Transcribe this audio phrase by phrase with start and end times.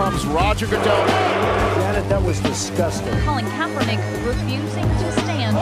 [0.00, 1.06] comes Roger Goodell.
[1.78, 3.12] Janet, that was disgusting.
[3.26, 5.54] Colin Kaepernick refusing to stand.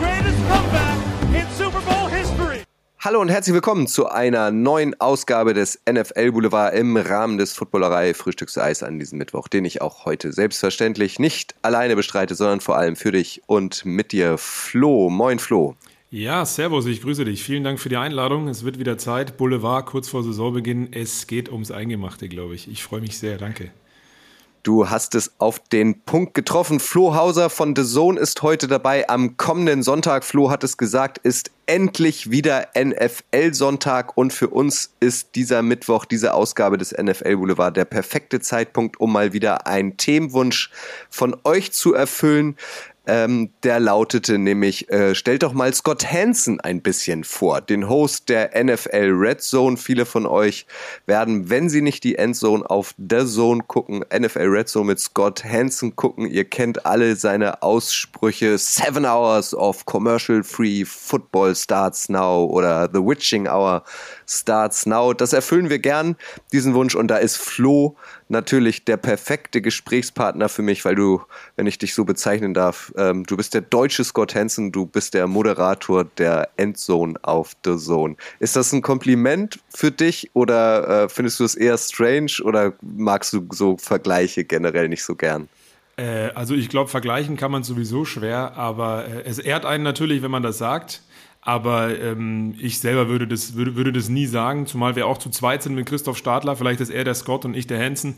[0.00, 0.98] Greatest comeback
[1.34, 2.64] in Super Bowl history.
[3.00, 8.14] Hallo und herzlich willkommen zu einer neuen Ausgabe des NFL Boulevard im Rahmen des Footballerei
[8.14, 12.96] Frühstückseis an diesem Mittwoch, den ich auch heute selbstverständlich nicht alleine bestreite, sondern vor allem
[12.96, 15.10] für dich und mit dir Flo.
[15.10, 15.76] Moin Flo.
[16.16, 17.42] Ja, servus, ich grüße dich.
[17.42, 18.46] Vielen Dank für die Einladung.
[18.46, 19.36] Es wird wieder Zeit.
[19.36, 20.92] Boulevard kurz vor Saisonbeginn.
[20.92, 22.70] Es geht ums Eingemachte, glaube ich.
[22.70, 23.36] Ich freue mich sehr.
[23.36, 23.72] Danke.
[24.62, 26.78] Du hast es auf den Punkt getroffen.
[26.78, 29.08] Flo Hauser von The Zone ist heute dabei.
[29.08, 35.34] Am kommenden Sonntag, Flo hat es gesagt, ist endlich wieder NFL-Sonntag und für uns ist
[35.34, 40.70] dieser Mittwoch, diese Ausgabe des NFL Boulevard der perfekte Zeitpunkt, um mal wieder einen Themenwunsch
[41.10, 42.56] von euch zu erfüllen.
[43.06, 48.30] Ähm, der lautete nämlich, äh, stellt doch mal Scott Hansen ein bisschen vor, den Host
[48.30, 49.76] der NFL Red Zone.
[49.76, 50.66] Viele von euch
[51.04, 55.44] werden, wenn sie nicht die Endzone auf The Zone gucken, NFL Red Zone mit Scott
[55.44, 56.26] Hansen gucken.
[56.26, 58.56] Ihr kennt alle seine Aussprüche.
[58.56, 63.84] Seven Hours of Commercial Free Football starts now oder The Witching Hour
[64.26, 65.12] starts now.
[65.12, 66.16] Das erfüllen wir gern,
[66.52, 66.94] diesen Wunsch.
[66.94, 67.96] Und da ist Flo
[68.28, 71.22] natürlich der perfekte Gesprächspartner für mich, weil du,
[71.56, 75.14] wenn ich dich so bezeichnen darf, ähm, du bist der deutsche Scott Hansen, du bist
[75.14, 78.16] der Moderator der Endzone auf The Zone.
[78.38, 83.32] Ist das ein Kompliment für dich oder äh, findest du es eher strange oder magst
[83.32, 85.48] du so Vergleiche generell nicht so gern?
[85.96, 90.22] Äh, also ich glaube, vergleichen kann man sowieso schwer, aber äh, es ehrt einen natürlich,
[90.22, 91.02] wenn man das sagt.
[91.46, 95.28] Aber ähm, ich selber würde das, würde, würde das nie sagen, zumal wir auch zu
[95.28, 96.56] zweit sind mit Christoph Stadler.
[96.56, 98.14] Vielleicht ist er der Scott und ich der Hansen.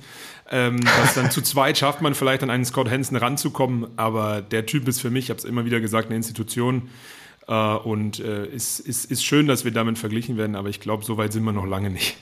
[0.49, 3.89] Ähm, dass dann zu zweit schafft man vielleicht an einen Scott Hansen ranzukommen.
[3.97, 6.89] Aber der Typ ist für mich, ich habe es immer wieder gesagt, eine Institution.
[7.49, 10.55] Äh, und äh, ist, ist, ist schön, dass wir damit verglichen werden.
[10.55, 12.17] Aber ich glaube, so weit sind wir noch lange nicht.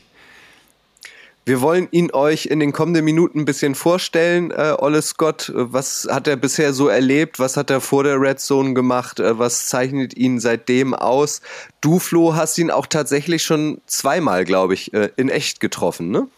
[1.46, 4.50] Wir wollen ihn euch in den kommenden Minuten ein bisschen vorstellen.
[4.50, 7.38] Äh, Olle Scott, was hat er bisher so erlebt?
[7.38, 9.20] Was hat er vor der Red Zone gemacht?
[9.20, 11.42] Äh, was zeichnet ihn seitdem aus?
[11.82, 16.28] Du, Flo, hast ihn auch tatsächlich schon zweimal, glaube ich, äh, in echt getroffen, ne?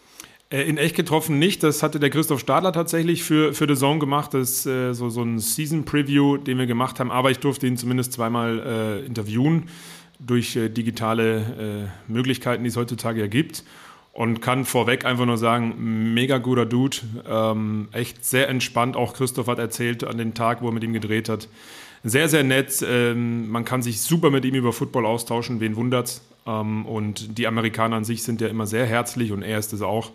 [0.49, 1.63] Äh, in echt getroffen nicht.
[1.63, 4.33] Das hatte der Christoph Stadler tatsächlich für, für The Zone gemacht.
[4.33, 7.11] Das ist äh, so, so ein Season-Preview, den wir gemacht haben.
[7.11, 9.69] Aber ich durfte ihn zumindest zweimal äh, interviewen
[10.19, 13.63] durch äh, digitale Möglichkeiten, die es heutzutage ja gibt.
[14.17, 16.97] Und kann vorweg einfach nur sagen, mega guter Dude,
[17.29, 18.95] ähm, echt sehr entspannt.
[18.95, 21.47] Auch Christoph hat erzählt an dem Tag, wo er mit ihm gedreht hat.
[22.03, 22.83] Sehr, sehr nett.
[22.83, 26.23] Ähm, man kann sich super mit ihm über Football austauschen, wen wundert's.
[26.47, 29.83] Ähm, und die Amerikaner an sich sind ja immer sehr herzlich und er ist es
[29.83, 30.11] auch.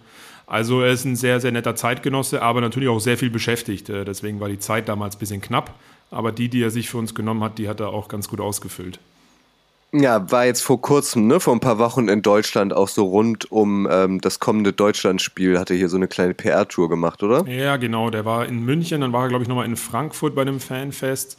[0.49, 3.89] Also er ist ein sehr, sehr netter Zeitgenosse, aber natürlich auch sehr viel beschäftigt.
[3.89, 5.79] Äh, deswegen war die Zeit damals ein bisschen knapp.
[6.11, 8.41] Aber die, die er sich für uns genommen hat, die hat er auch ganz gut
[8.41, 8.99] ausgefüllt.
[9.95, 13.53] Ja, war jetzt vor kurzem, ne, vor ein paar Wochen in Deutschland auch so rund
[13.53, 17.47] um ähm, das kommende Deutschlandspiel, hatte hier so eine kleine PR-Tour gemacht, oder?
[17.47, 18.09] Ja, genau.
[18.09, 21.39] Der war in München, dann war er, glaube ich, nochmal in Frankfurt bei dem Fanfest.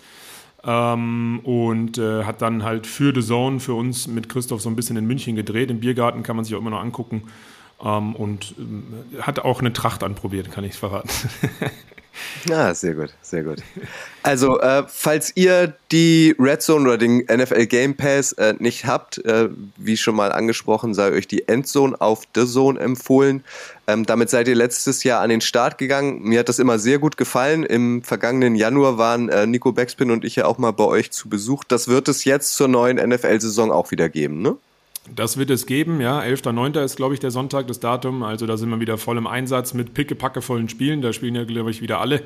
[0.64, 4.76] Ähm, und äh, hat dann halt für The Zone für uns mit Christoph so ein
[4.76, 5.72] bisschen in München gedreht.
[5.72, 7.24] Im Biergarten kann man sich auch immer noch angucken.
[7.84, 11.10] Ähm, und äh, hat auch eine Tracht anprobiert, kann ich verraten.
[12.52, 13.60] Ah, sehr gut, sehr gut.
[14.22, 19.18] Also, äh, falls ihr die Red Zone oder den NFL Game Pass äh, nicht habt,
[19.26, 23.44] äh, wie schon mal angesprochen, sei euch die Endzone auf The Zone empfohlen.
[23.88, 26.22] Ähm, damit seid ihr letztes Jahr an den Start gegangen.
[26.24, 27.64] Mir hat das immer sehr gut gefallen.
[27.64, 31.30] Im vergangenen Januar waren äh, Nico Backspin und ich ja auch mal bei euch zu
[31.30, 31.64] Besuch.
[31.64, 34.58] Das wird es jetzt zur neuen NFL-Saison auch wieder geben, ne?
[35.10, 36.22] Das wird es geben, ja.
[36.22, 36.82] 11.09.
[36.84, 38.24] ist, glaube ich, der Sonntag, das Datum.
[38.24, 41.02] Also da sind wir wieder voll im Einsatz mit pickepackevollen Spielen.
[41.02, 42.24] Da spielen ja, glaube ich, wieder alle.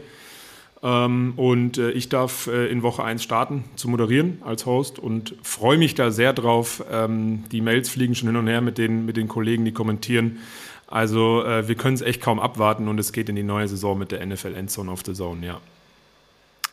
[0.84, 5.36] Ähm, und äh, ich darf äh, in Woche 1 starten zu moderieren als Host und
[5.42, 6.84] freue mich da sehr drauf.
[6.92, 10.38] Ähm, die Mails fliegen schon hin und her mit den, mit den Kollegen, die kommentieren.
[10.86, 13.98] Also äh, wir können es echt kaum abwarten und es geht in die neue Saison
[13.98, 15.60] mit der NFL Endzone of the Zone, ja.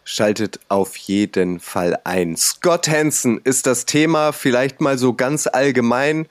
[0.05, 2.37] Schaltet auf jeden Fall ein.
[2.37, 6.27] Scott Hansen ist das Thema, vielleicht mal so ganz allgemein.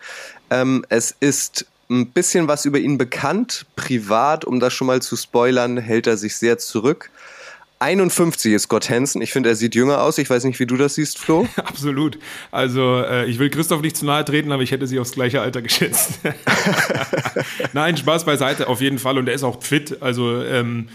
[0.51, 3.65] Ähm, es ist ein bisschen was über ihn bekannt.
[3.75, 7.09] Privat, um das schon mal zu spoilern, hält er sich sehr zurück.
[7.83, 9.21] 51 ist Scott Hansen.
[9.21, 10.18] Ich finde, er sieht jünger aus.
[10.18, 11.48] Ich weiß nicht, wie du das siehst, Flo.
[11.57, 12.18] Absolut.
[12.51, 15.42] Also, äh, ich will Christoph nicht zu nahe treten, aber ich hätte sie aufs gleiche
[15.42, 16.19] Alter geschätzt.
[17.74, 19.18] Nein, Spaß beiseite, auf jeden Fall.
[19.18, 19.98] Und er ist auch fit.
[20.01, 20.88] Also, ähm,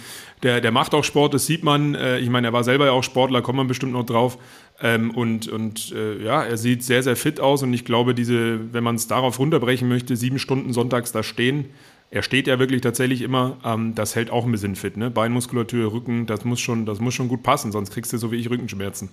[0.42, 1.94] der, der macht auch Sport, das sieht man.
[1.94, 4.38] Äh, ich meine, er war selber ja auch Sportler, kommt man bestimmt noch drauf.
[4.80, 7.62] Ähm, und und äh, ja, er sieht sehr, sehr fit aus.
[7.62, 11.66] Und ich glaube, diese, wenn man es darauf runterbrechen möchte, sieben Stunden sonntags da stehen,
[12.10, 14.96] er steht ja wirklich tatsächlich immer, ähm, das hält auch ein bisschen fit.
[14.96, 15.10] Ne?
[15.10, 18.36] Beinmuskulatur, Rücken, das muss, schon, das muss schon gut passen, sonst kriegst du so wie
[18.36, 19.10] ich Rückenschmerzen.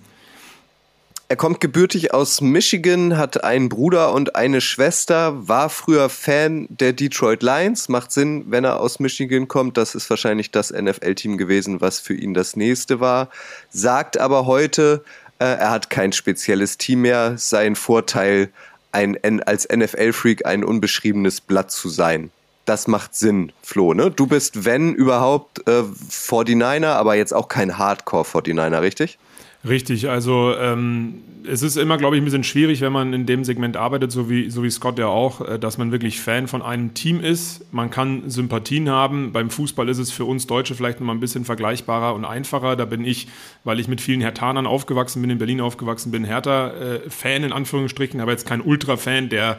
[1.28, 6.92] Er kommt gebürtig aus Michigan, hat einen Bruder und eine Schwester, war früher Fan der
[6.92, 7.88] Detroit Lions.
[7.88, 9.76] Macht Sinn, wenn er aus Michigan kommt.
[9.76, 13.28] Das ist wahrscheinlich das NFL-Team gewesen, was für ihn das nächste war.
[13.70, 15.02] Sagt aber heute,
[15.40, 17.36] äh, er hat kein spezielles Team mehr.
[17.38, 18.50] Sein Vorteil,
[18.92, 22.30] ein, als NFL-Freak ein unbeschriebenes Blatt zu sein.
[22.66, 23.94] Das macht Sinn, Flo.
[23.94, 24.12] Ne?
[24.12, 29.18] Du bist, wenn überhaupt, äh, 49er, aber jetzt auch kein Hardcore-49er, richtig?
[29.66, 33.44] Richtig, also ähm, es ist immer, glaube ich, ein bisschen schwierig, wenn man in dem
[33.44, 36.62] Segment arbeitet, so wie, so wie Scott ja auch, äh, dass man wirklich Fan von
[36.62, 37.72] einem Team ist.
[37.72, 39.32] Man kann Sympathien haben.
[39.32, 42.76] Beim Fußball ist es für uns Deutsche vielleicht noch mal ein bisschen vergleichbarer und einfacher.
[42.76, 43.28] Da bin ich,
[43.64, 48.20] weil ich mit vielen Hertanern aufgewachsen bin, in Berlin aufgewachsen bin, Hertha-Fan äh, in Anführungsstrichen,
[48.20, 49.58] aber jetzt kein Ultra-Fan, der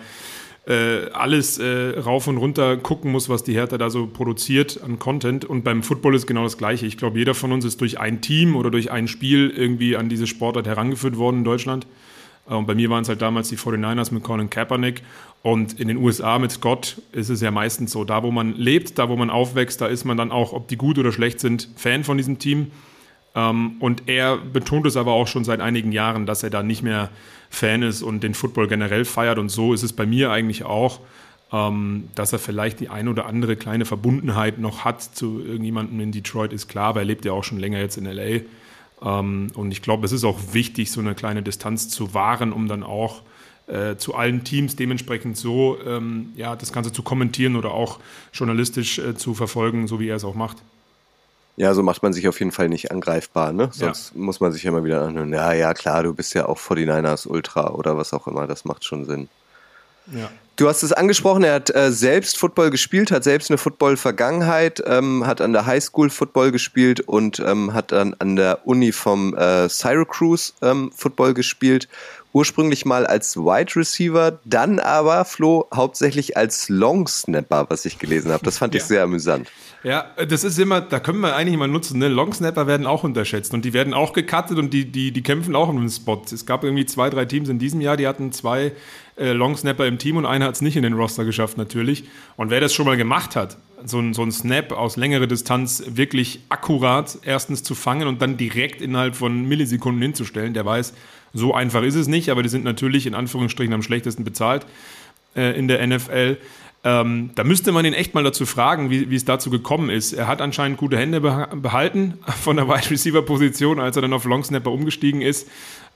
[0.68, 5.00] äh, alles äh, rauf und runter gucken muss, was die Hertha da so produziert an
[5.00, 5.46] Content.
[5.46, 6.86] Und beim Football ist genau das Gleiche.
[6.86, 10.10] Ich glaube, jeder von uns ist durch ein Team oder durch ein Spiel irgendwie an
[10.10, 11.88] diese Sportart herangeführt worden in Deutschland.
[12.50, 15.04] Äh, und bei mir waren es halt damals die 49ers mit Colin Kaepernick.
[15.42, 19.00] Und in den USA mit Scott ist es ja meistens so, da wo man lebt,
[19.00, 21.70] da wo man aufwächst, da ist man dann auch, ob die gut oder schlecht sind,
[21.78, 22.72] Fan von diesem Team.
[23.38, 26.82] Ähm, und er betont es aber auch schon seit einigen Jahren, dass er da nicht
[26.82, 27.10] mehr
[27.52, 29.38] Fan ist und den Football generell feiert.
[29.38, 31.00] Und so ist es bei mir eigentlich auch,
[31.54, 36.12] ähm, dass er vielleicht die ein oder andere kleine Verbundenheit noch hat zu irgendjemandem in
[36.12, 38.42] Detroit, ist klar, weil er lebt ja auch schon länger jetzt in LA.
[39.04, 42.68] Ähm, und ich glaube, es ist auch wichtig, so eine kleine Distanz zu wahren, um
[42.68, 43.22] dann auch
[43.68, 48.00] äh, zu allen Teams dementsprechend so ähm, ja, das Ganze zu kommentieren oder auch
[48.34, 50.58] journalistisch äh, zu verfolgen, so wie er es auch macht.
[51.58, 53.70] Ja, so macht man sich auf jeden Fall nicht angreifbar, ne?
[53.74, 54.22] Sonst ja.
[54.22, 57.28] muss man sich ja immer wieder anhören, ja, ja, klar, du bist ja auch 49ers
[57.28, 59.28] Ultra oder was auch immer, das macht schon Sinn.
[60.14, 60.30] Ja.
[60.56, 65.26] Du hast es angesprochen, er hat äh, selbst Football gespielt, hat selbst eine Football-Vergangenheit, ähm,
[65.28, 69.70] hat an der Highschool Football gespielt und ähm, hat dann an der Uni vom äh,
[69.70, 71.88] Syracuse ähm, Football gespielt
[72.38, 78.32] ursprünglich mal als Wide Receiver, dann aber, Flo, hauptsächlich als Long Snapper, was ich gelesen
[78.32, 78.46] habe.
[78.46, 79.52] Das fand ich sehr amüsant.
[79.84, 81.98] Ja, das ist immer, da können wir eigentlich mal nutzen.
[81.98, 82.10] Ne?
[82.10, 85.56] Long Snapper werden auch unterschätzt und die werden auch gecuttet und die, die, die kämpfen
[85.56, 86.22] auch um den Spot.
[86.32, 88.74] Es gab irgendwie zwei, drei Teams in diesem Jahr, die hatten zwei
[89.18, 92.04] äh, Long Snapper im Team und einer hat es nicht in den Roster geschafft natürlich.
[92.36, 95.84] Und wer das schon mal gemacht hat, so ein, so ein Snap aus längerer Distanz
[95.88, 100.94] wirklich akkurat erstens zu fangen und dann direkt innerhalb von Millisekunden hinzustellen, der weiß,
[101.38, 104.66] so einfach ist es nicht, aber die sind natürlich in Anführungsstrichen am schlechtesten bezahlt
[105.36, 106.38] äh, in der NFL.
[106.84, 110.14] Ähm, da müsste man ihn echt mal dazu fragen, wie, wie es dazu gekommen ist.
[110.14, 114.26] Er hat anscheinend gute Hände behalten von der Wide Receiver Position, als er dann auf
[114.26, 115.48] Long Snapper umgestiegen ist.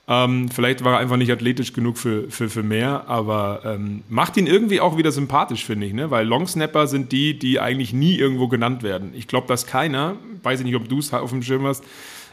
[0.08, 4.36] Ähm, vielleicht war er einfach nicht athletisch genug für, für, für mehr, aber ähm, macht
[4.36, 6.10] ihn irgendwie auch wieder sympathisch, finde ich, ne?
[6.10, 9.12] weil Longsnapper sind die, die eigentlich nie irgendwo genannt werden.
[9.14, 11.84] Ich glaube, dass keiner, weiß ich nicht, ob du es auf dem Schirm hast,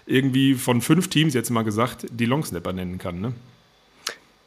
[0.09, 3.33] irgendwie von fünf Teams jetzt mal gesagt, die Longsnapper nennen kann, ne?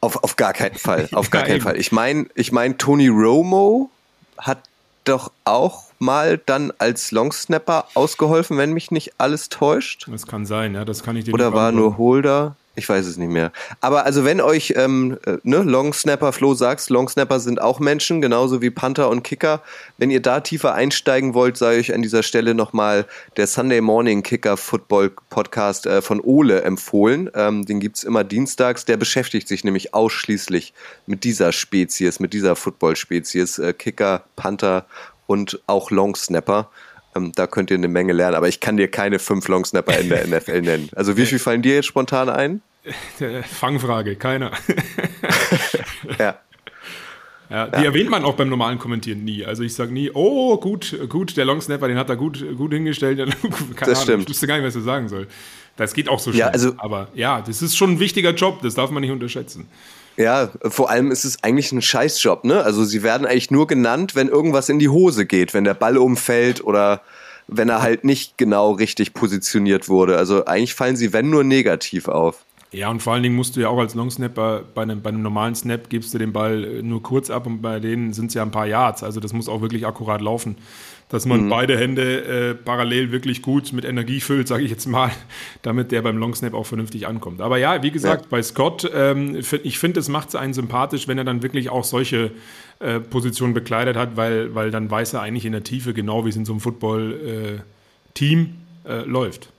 [0.00, 1.08] Auf, auf gar keinen Fall.
[1.12, 1.76] Auf gar keinen Fall.
[1.76, 3.90] Ich meine, ich mein, Tony Romo
[4.36, 4.58] hat
[5.04, 10.08] doch auch mal dann als Longsnapper ausgeholfen, wenn mich nicht alles täuscht.
[10.10, 12.56] Das kann sein, ja, das kann ich dir Oder war nur Holder?
[12.74, 13.52] Ich weiß es nicht mehr.
[13.82, 17.80] Aber also wenn euch ähm, äh, ne, Long Snapper Flo sagst, Long Snapper sind auch
[17.80, 19.60] Menschen, genauso wie Panther und Kicker.
[19.98, 24.22] Wenn ihr da tiefer einsteigen wollt, sei euch an dieser Stelle nochmal der Sunday Morning
[24.22, 27.30] Kicker Football Podcast äh, von Ole empfohlen.
[27.34, 28.86] Ähm, den gibt's immer dienstags.
[28.86, 30.72] Der beschäftigt sich nämlich ausschließlich
[31.06, 33.58] mit dieser Spezies, mit dieser Football-Spezies.
[33.58, 34.86] Äh, Kicker, Panther
[35.26, 36.70] und auch Long Snapper.
[37.14, 40.08] Ähm, da könnt ihr eine Menge lernen, aber ich kann dir keine fünf Longsnapper in
[40.08, 40.88] der NFL nennen.
[40.94, 42.62] Also wie viel fallen dir jetzt spontan ein?
[43.44, 44.50] Fangfrage, keiner.
[46.19, 46.38] ja.
[47.52, 47.84] Ja, die ja.
[47.84, 49.44] erwähnt man auch beim normalen Kommentieren nie.
[49.44, 53.19] Also ich sage nie, oh, gut, gut, der Longsnapper, den hat er gut, gut hingestellt.
[53.19, 53.34] Keine
[53.78, 54.22] das Ahnung, stimmt.
[54.22, 55.26] Ich wusste gar nicht, was er sagen soll.
[55.76, 56.40] Das geht auch so schnell.
[56.40, 59.69] Ja, also, Aber ja, das ist schon ein wichtiger Job, das darf man nicht unterschätzen.
[60.16, 62.62] Ja, vor allem ist es eigentlich ein Scheißjob, ne?
[62.62, 65.96] Also sie werden eigentlich nur genannt, wenn irgendwas in die Hose geht, wenn der Ball
[65.96, 67.00] umfällt oder
[67.48, 70.16] wenn er halt nicht genau richtig positioniert wurde.
[70.19, 72.44] Also eigentlich fallen sie, wenn nur negativ auf.
[72.72, 75.20] Ja, und vor allen Dingen musst du ja auch als Longsnapper bei einem, bei einem
[75.20, 78.34] normalen Snap gibst du den Ball äh, nur kurz ab und bei denen sind es
[78.34, 79.02] ja ein paar Yards.
[79.02, 80.56] Also das muss auch wirklich akkurat laufen.
[81.12, 81.48] Dass man mhm.
[81.50, 85.10] beide Hände äh, parallel wirklich gut mit Energie füllt, sage ich jetzt mal,
[85.62, 87.42] damit der beim Longsnap auch vernünftig ankommt.
[87.42, 88.28] Aber ja, wie gesagt, ja.
[88.31, 91.84] bei Scott, ähm, ich finde, es macht es einen sympathisch, wenn er dann wirklich auch
[91.84, 92.31] solche
[92.81, 96.31] äh, Positionen bekleidet hat, weil, weil dann weiß er eigentlich in der Tiefe genau, wie
[96.31, 99.50] es in so einem Football-Team äh, äh, läuft.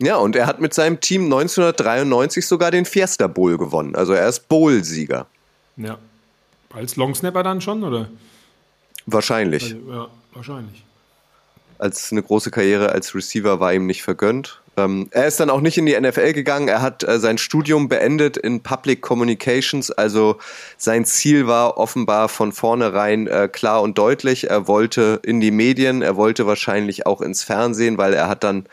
[0.00, 3.94] Ja, und er hat mit seinem Team 1993 sogar den Fiesta Bowl gewonnen.
[3.94, 5.26] Also er ist Bowl-Sieger.
[5.76, 5.98] Ja.
[6.74, 8.08] Als Longsnapper dann schon, oder?
[9.06, 9.74] Wahrscheinlich.
[9.74, 10.84] Also, ja, wahrscheinlich.
[11.78, 14.60] Als eine große Karriere als Receiver war ihm nicht vergönnt.
[14.76, 16.68] Ähm, er ist dann auch nicht in die NFL gegangen.
[16.68, 19.90] Er hat äh, sein Studium beendet in Public Communications.
[19.90, 20.38] Also
[20.76, 24.50] sein Ziel war offenbar von vornherein äh, klar und deutlich.
[24.50, 28.66] Er wollte in die Medien, er wollte wahrscheinlich auch ins Fernsehen, weil er hat dann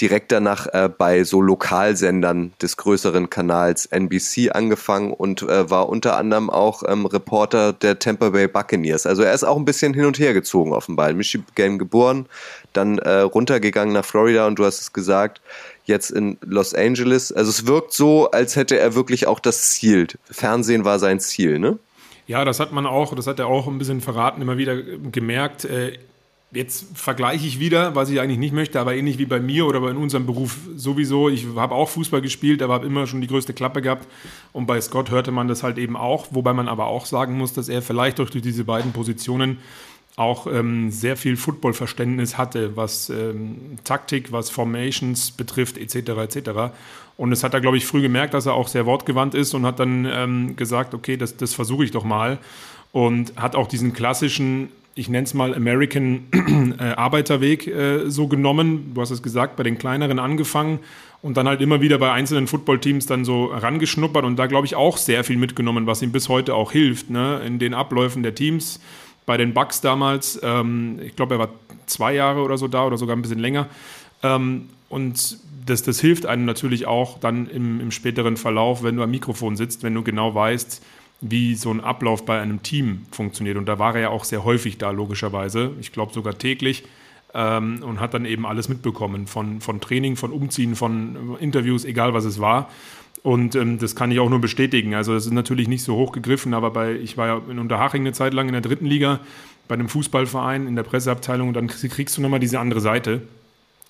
[0.00, 6.16] direkt danach äh, bei so Lokalsendern des größeren Kanals NBC angefangen und äh, war unter
[6.16, 9.06] anderem auch ähm, Reporter der Tampa Bay Buccaneers.
[9.06, 11.10] Also er ist auch ein bisschen hin und her gezogen offenbar.
[11.10, 12.26] In Michigan geboren,
[12.72, 15.40] dann äh, runtergegangen nach Florida und du hast es gesagt,
[15.84, 17.32] jetzt in Los Angeles.
[17.32, 20.08] Also es wirkt so, als hätte er wirklich auch das Ziel.
[20.30, 21.78] Fernsehen war sein Ziel, ne?
[22.26, 25.64] Ja, das hat man auch, das hat er auch ein bisschen verraten, immer wieder gemerkt.
[26.52, 29.78] Jetzt vergleiche ich wieder, was ich eigentlich nicht möchte, aber ähnlich wie bei mir oder
[29.90, 31.28] in unserem Beruf sowieso.
[31.28, 34.06] Ich habe auch Fußball gespielt, aber habe immer schon die größte Klappe gehabt.
[34.52, 37.52] Und bei Scott hörte man das halt eben auch, wobei man aber auch sagen muss,
[37.52, 39.58] dass er vielleicht durch diese beiden Positionen
[40.16, 45.96] auch ähm, sehr viel Footballverständnis hatte, was ähm, Taktik, was Formations betrifft, etc.
[45.96, 46.50] etc.
[47.18, 49.66] Und das hat er, glaube ich, früh gemerkt, dass er auch sehr wortgewandt ist und
[49.66, 52.38] hat dann ähm, gesagt, okay, das, das versuche ich doch mal.
[52.92, 56.26] Und hat auch diesen klassischen ich nenne es mal American
[56.80, 58.92] äh, Arbeiterweg äh, so genommen.
[58.94, 60.80] Du hast es gesagt, bei den kleineren angefangen
[61.20, 64.74] und dann halt immer wieder bei einzelnen Footballteams dann so rangeschnuppert und da glaube ich
[64.74, 67.42] auch sehr viel mitgenommen, was ihm bis heute auch hilft, ne?
[67.46, 68.80] in den Abläufen der Teams.
[69.26, 71.48] Bei den Bucks damals, ähm, ich glaube, er war
[71.84, 73.68] zwei Jahre oder so da oder sogar ein bisschen länger.
[74.22, 79.02] Ähm, und das, das hilft einem natürlich auch dann im, im späteren Verlauf, wenn du
[79.02, 80.82] am Mikrofon sitzt, wenn du genau weißt,
[81.20, 83.56] wie so ein Ablauf bei einem Team funktioniert.
[83.56, 85.72] Und da war er ja auch sehr häufig da, logischerweise.
[85.80, 86.84] Ich glaube sogar täglich.
[87.34, 92.14] Ähm, und hat dann eben alles mitbekommen von, von Training, von Umziehen, von Interviews, egal
[92.14, 92.70] was es war.
[93.22, 94.94] Und ähm, das kann ich auch nur bestätigen.
[94.94, 98.02] Also das ist natürlich nicht so hoch gegriffen, aber bei, ich war ja in Unterhaching
[98.02, 99.20] eine Zeit lang in der dritten Liga
[99.66, 103.22] bei einem Fußballverein in der Presseabteilung und dann kriegst du nochmal diese andere Seite.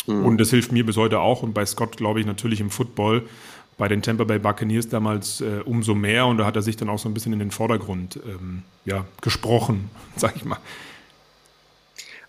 [0.07, 0.25] Mhm.
[0.25, 3.25] Und das hilft mir bis heute auch und bei Scott glaube ich natürlich im Football
[3.79, 6.89] bei den Tampa Bay Buccaneers damals äh, umso mehr und da hat er sich dann
[6.89, 10.59] auch so ein bisschen in den Vordergrund ähm, ja, gesprochen, sag ich mal.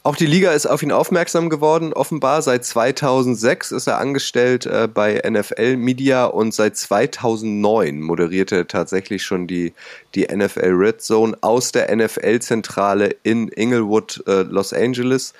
[0.08, 1.92] Auch die Liga ist auf ihn aufmerksam geworden.
[1.92, 8.70] Offenbar seit 2006 ist er angestellt äh, bei NFL Media und seit 2009 moderiert er
[8.70, 9.74] tatsächlich schon die,
[10.16, 15.34] die NFL Red Zone aus der NFL-Zentrale in Inglewood, äh, Los Angeles.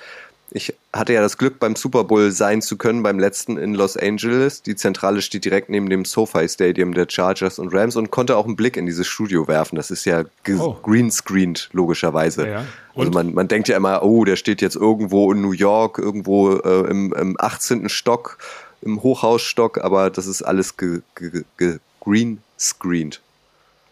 [0.50, 3.98] Ich hatte ja das Glück, beim Super Bowl sein zu können, beim letzten in Los
[3.98, 4.62] Angeles.
[4.62, 8.46] Die Zentrale steht direkt neben dem SoFi Stadium der Chargers und Rams und konnte auch
[8.46, 9.76] einen Blick in dieses Studio werfen.
[9.76, 10.24] Das ist ja
[10.58, 10.78] oh.
[10.82, 12.48] greenscreened, logischerweise.
[12.48, 15.98] Ja, also man, man denkt ja immer, oh, der steht jetzt irgendwo in New York,
[15.98, 17.90] irgendwo äh, im, im 18.
[17.90, 18.38] Stock,
[18.82, 23.20] im Hochhausstock, aber das ist alles ge, ge, ge greenscreened.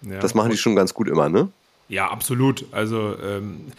[0.03, 1.50] Ja, das machen die schon ganz gut immer, ne?
[1.89, 2.65] Ja, absolut.
[2.71, 3.74] Also ähm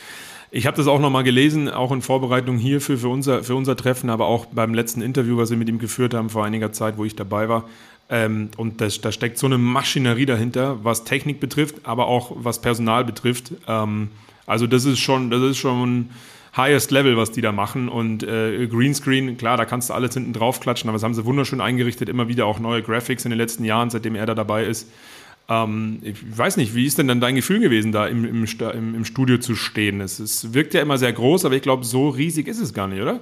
[0.56, 4.08] ich habe das auch nochmal gelesen, auch in Vorbereitung hierfür, für unser, für unser Treffen,
[4.08, 7.04] aber auch beim letzten Interview, was wir mit ihm geführt haben vor einiger Zeit, wo
[7.04, 7.64] ich dabei war.
[8.08, 12.62] Ähm, und da, da, steckt so eine Maschinerie dahinter, was Technik betrifft, aber auch was
[12.62, 13.52] Personal betrifft.
[13.68, 14.08] Ähm,
[14.46, 16.08] also das ist schon, das ist schon
[16.56, 17.90] highest Level, was die da machen.
[17.90, 21.26] Und äh, Greenscreen, klar, da kannst du alles hinten drauf klatschen, aber das haben sie
[21.26, 24.64] wunderschön eingerichtet, immer wieder auch neue Graphics in den letzten Jahren, seitdem er da dabei
[24.64, 24.88] ist.
[25.48, 28.44] Ähm, ich weiß nicht, wie ist denn dann dein Gefühl gewesen, da im, im,
[28.94, 30.00] im Studio zu stehen?
[30.00, 32.88] Es, es wirkt ja immer sehr groß, aber ich glaube, so riesig ist es gar
[32.88, 33.20] nicht, oder?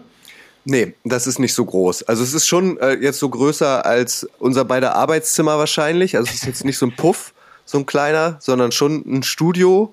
[0.65, 2.05] Nee, das ist nicht so groß.
[2.05, 6.17] Also es ist schon äh, jetzt so größer als unser beider Arbeitszimmer wahrscheinlich.
[6.17, 7.35] Also es ist jetzt nicht so ein Puff,
[7.67, 9.93] so ein kleiner, sondern schon ein Studio.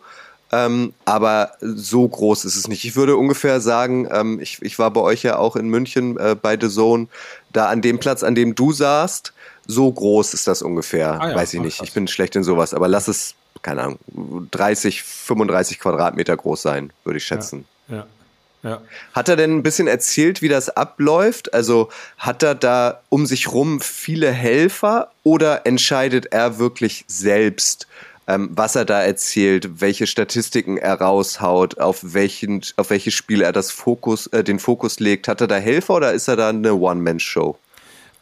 [0.54, 2.86] Ähm, aber so groß ist es nicht.
[2.86, 6.36] Ich würde ungefähr sagen, ähm, ich, ich war bei euch ja auch in München äh,
[6.42, 7.08] bei The Zone,
[7.52, 9.34] da an dem Platz, an dem du saßt,
[9.68, 11.20] so groß ist das ungefähr.
[11.20, 11.82] Ah ja, Weiß ich nicht.
[11.82, 14.00] Ich bin schlecht in sowas, aber lass es, keine Ahnung,
[14.52, 17.66] 30, 35 Quadratmeter groß sein, würde ich schätzen.
[17.88, 17.98] Ja.
[17.98, 18.06] ja.
[18.64, 18.80] Ja.
[19.14, 21.54] Hat er denn ein bisschen erzählt, wie das abläuft?
[21.54, 27.88] Also hat er da um sich rum viele Helfer oder entscheidet er wirklich selbst,
[28.28, 33.52] ähm, was er da erzählt, welche Statistiken er raushaut, auf welchen, auf welches Spiel er
[33.52, 35.28] das Fokus, äh, den Fokus legt?
[35.28, 37.58] Hat er da Helfer oder ist er da eine One-Man-Show?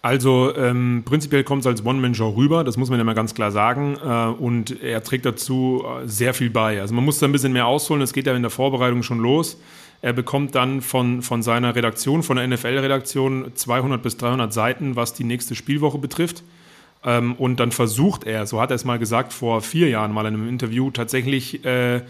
[0.01, 3.51] Also ähm, prinzipiell kommt es als One-Man-Show rüber, das muss man ja mal ganz klar
[3.51, 3.98] sagen.
[4.01, 6.79] Äh, und er trägt dazu äh, sehr viel bei.
[6.79, 9.20] Also man muss da ein bisschen mehr ausholen, das geht ja in der Vorbereitung schon
[9.20, 9.60] los.
[10.01, 15.13] Er bekommt dann von, von seiner Redaktion, von der NFL-Redaktion 200 bis 300 Seiten, was
[15.13, 16.44] die nächste Spielwoche betrifft.
[17.03, 20.25] Ähm, und dann versucht er, so hat er es mal gesagt, vor vier Jahren mal
[20.25, 22.01] in einem Interview, tatsächlich äh,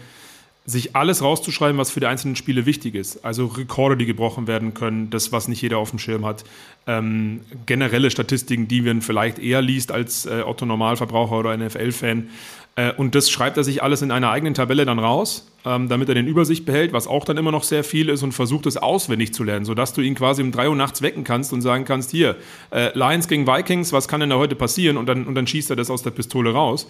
[0.66, 3.24] sich alles rauszuschreiben, was für die einzelnen Spiele wichtig ist.
[3.24, 6.44] Also Rekorde, die gebrochen werden können, das, was nicht jeder auf dem Schirm hat.
[6.86, 12.28] Ähm, generelle Statistiken, die man vielleicht eher liest als äh, Otto Normalverbraucher oder NFL-Fan.
[12.76, 16.08] Äh, und das schreibt er sich alles in einer eigenen Tabelle dann raus, ähm, damit
[16.08, 18.76] er den Übersicht behält, was auch dann immer noch sehr viel ist und versucht es
[18.76, 21.84] auswendig zu lernen, sodass du ihn quasi um drei Uhr nachts wecken kannst und sagen
[21.84, 22.36] kannst, hier,
[22.70, 24.96] äh, Lions gegen Vikings, was kann denn da heute passieren?
[24.96, 26.86] Und dann, und dann schießt er das aus der Pistole raus.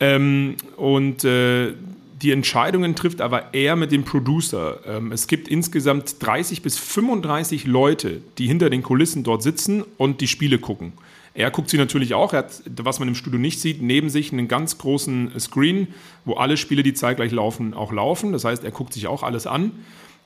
[0.00, 1.74] Ähm, und äh,
[2.22, 4.80] die Entscheidungen trifft aber er mit dem Producer.
[4.86, 10.20] Ähm, es gibt insgesamt 30 bis 35 Leute, die hinter den Kulissen dort sitzen und
[10.20, 10.92] die Spiele gucken.
[11.32, 12.32] Er guckt sie natürlich auch.
[12.32, 15.88] Er hat, was man im Studio nicht sieht, neben sich einen ganz großen Screen,
[16.24, 18.32] wo alle Spiele, die zeitgleich laufen, auch laufen.
[18.32, 19.72] Das heißt, er guckt sich auch alles an.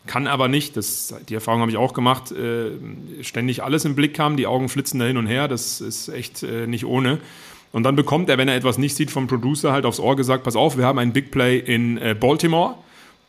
[0.06, 2.72] Kann aber nicht, das, die Erfahrung habe ich auch gemacht, äh,
[3.22, 6.42] ständig alles im Blick haben, die Augen flitzen da hin und her, das ist echt
[6.42, 7.20] äh, nicht ohne.
[7.74, 10.44] Und dann bekommt er, wenn er etwas nicht sieht, vom Producer halt aufs Ohr gesagt,
[10.44, 12.76] pass auf, wir haben einen Big Play in äh, Baltimore.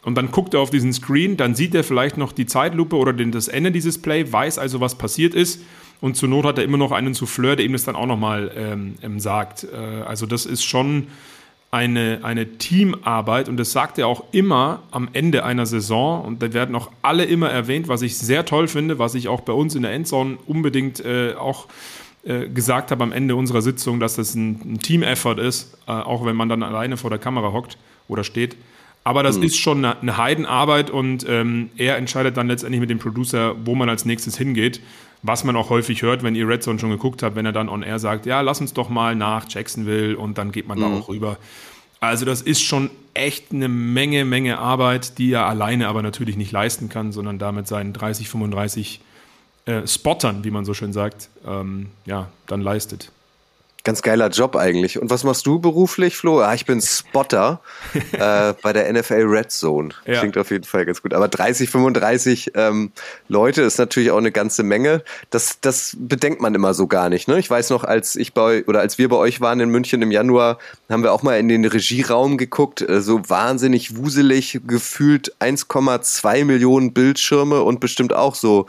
[0.04, 3.12] Und dann guckt er auf diesen Screen, dann sieht er vielleicht noch die Zeitlupe oder
[3.12, 5.64] den, das Ende dieses Play, weiß also, was passiert ist.
[6.00, 8.52] Und zur Not hat er immer noch einen Souffleur, der ihm das dann auch nochmal
[8.56, 9.64] ähm, ähm, sagt.
[9.64, 11.08] Äh, also das ist schon
[11.72, 16.24] eine, eine Teamarbeit und das sagt er auch immer am Ende einer Saison.
[16.24, 19.42] Und da werden auch alle immer erwähnt, was ich sehr toll finde, was ich auch
[19.42, 21.66] bei uns in der Endzone unbedingt äh, auch
[22.25, 26.25] äh, gesagt habe am Ende unserer Sitzung, dass das ein, ein Team-Effort ist, äh, auch
[26.25, 27.77] wenn man dann alleine vor der Kamera hockt
[28.08, 28.58] oder steht.
[29.03, 29.44] Aber das mhm.
[29.44, 33.75] ist schon eine, eine Heidenarbeit und ähm, er entscheidet dann letztendlich mit dem Producer, wo
[33.75, 34.82] man als nächstes hingeht.
[35.22, 37.70] Was man auch häufig hört, wenn ihr Red Zone schon geguckt habt, wenn er dann
[37.70, 40.82] on air sagt, ja, lass uns doch mal nach Jacksonville und dann geht man mhm.
[40.82, 41.38] da auch rüber.
[42.00, 46.51] Also das ist schon echt eine Menge, Menge Arbeit, die er alleine aber natürlich nicht
[46.51, 49.01] leisten kann, sondern damit seinen 30, 35
[49.65, 53.12] äh, Spottern, wie man so schön sagt, ähm, ja, dann leistet.
[53.86, 55.00] Ganz geiler Job eigentlich.
[55.00, 56.39] Und was machst du beruflich, Flo?
[56.39, 57.62] Ah, ich bin Spotter
[58.13, 59.89] äh, bei der NFL Red Zone.
[60.07, 60.22] Ja.
[60.22, 61.13] Klingt auf jeden Fall ganz gut.
[61.13, 62.91] Aber 30, 35 ähm,
[63.27, 65.03] Leute ist natürlich auch eine ganze Menge.
[65.29, 67.27] Das, das bedenkt man immer so gar nicht.
[67.27, 67.38] Ne?
[67.38, 70.10] Ich weiß noch, als ich bei oder als wir bei euch waren in München im
[70.10, 70.57] Januar,
[70.89, 72.81] haben wir auch mal in den Regieraum geguckt.
[72.81, 78.65] Äh, so wahnsinnig wuselig gefühlt 1,2 Millionen Bildschirme und bestimmt auch so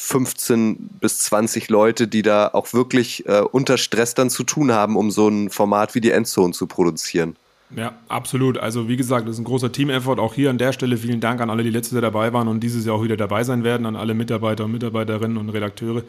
[0.00, 4.96] 15 bis 20 Leute, die da auch wirklich äh, unter Stress dann zu tun haben,
[4.96, 7.36] um so ein Format wie die Endzone zu produzieren.
[7.76, 8.56] Ja, absolut.
[8.56, 10.18] Also wie gesagt, das ist ein großer Team-Effort.
[10.18, 12.60] Auch hier an der Stelle vielen Dank an alle, die letztes Jahr dabei waren und
[12.60, 16.02] dieses Jahr auch wieder dabei sein werden, an alle Mitarbeiter und Mitarbeiterinnen und Redakteure.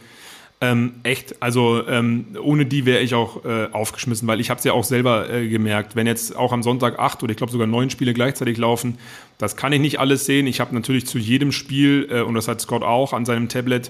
[0.64, 4.64] Ähm, echt, also ähm, ohne die wäre ich auch äh, aufgeschmissen, weil ich habe es
[4.64, 7.66] ja auch selber äh, gemerkt, wenn jetzt auch am Sonntag acht oder ich glaube sogar
[7.66, 9.00] neun Spiele gleichzeitig laufen,
[9.40, 10.46] das kann ich nicht alles sehen.
[10.46, 13.90] Ich habe natürlich zu jedem Spiel, äh, und das hat Scott auch an seinem Tablet,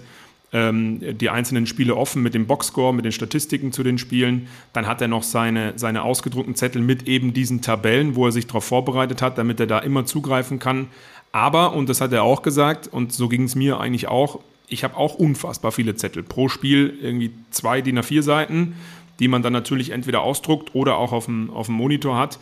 [0.54, 4.48] ähm, die einzelnen Spiele offen mit dem Boxscore, mit den Statistiken zu den Spielen.
[4.72, 8.48] Dann hat er noch seine, seine ausgedruckten Zettel mit eben diesen Tabellen, wo er sich
[8.48, 10.88] darauf vorbereitet hat, damit er da immer zugreifen kann.
[11.34, 14.40] Aber, und das hat er auch gesagt, und so ging es mir eigentlich auch,
[14.72, 16.24] ich habe auch unfassbar viele Zettel.
[16.24, 18.76] Pro Spiel irgendwie zwei DIN A4 Seiten,
[19.20, 22.40] die man dann natürlich entweder ausdruckt oder auch auf dem, auf dem Monitor hat.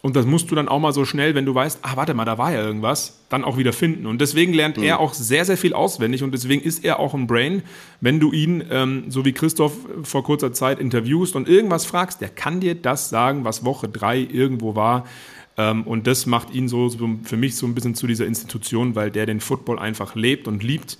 [0.00, 2.24] Und das musst du dann auch mal so schnell, wenn du weißt, ah, warte mal,
[2.24, 4.06] da war ja irgendwas, dann auch wieder finden.
[4.06, 4.84] Und deswegen lernt mhm.
[4.84, 7.62] er auch sehr, sehr viel auswendig und deswegen ist er auch ein Brain.
[8.00, 12.30] Wenn du ihn, ähm, so wie Christoph vor kurzer Zeit interviewst und irgendwas fragst, der
[12.30, 15.04] kann dir das sagen, was Woche drei irgendwo war.
[15.56, 18.96] Ähm, und das macht ihn so, so für mich so ein bisschen zu dieser Institution,
[18.96, 20.98] weil der den Football einfach lebt und liebt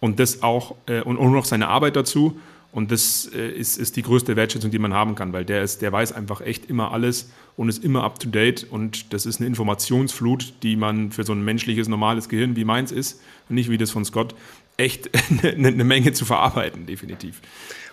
[0.00, 2.38] und das auch äh, und, und noch seine Arbeit dazu.
[2.70, 5.80] Und das äh, ist, ist die größte Wertschätzung, die man haben kann, weil der ist,
[5.80, 8.66] der weiß einfach echt immer alles und ist immer up to date.
[8.70, 12.92] Und das ist eine Informationsflut, die man für so ein menschliches, normales Gehirn wie meins
[12.92, 14.34] ist, und nicht wie das von Scott,
[14.76, 15.10] echt
[15.42, 17.40] eine, eine Menge zu verarbeiten, definitiv.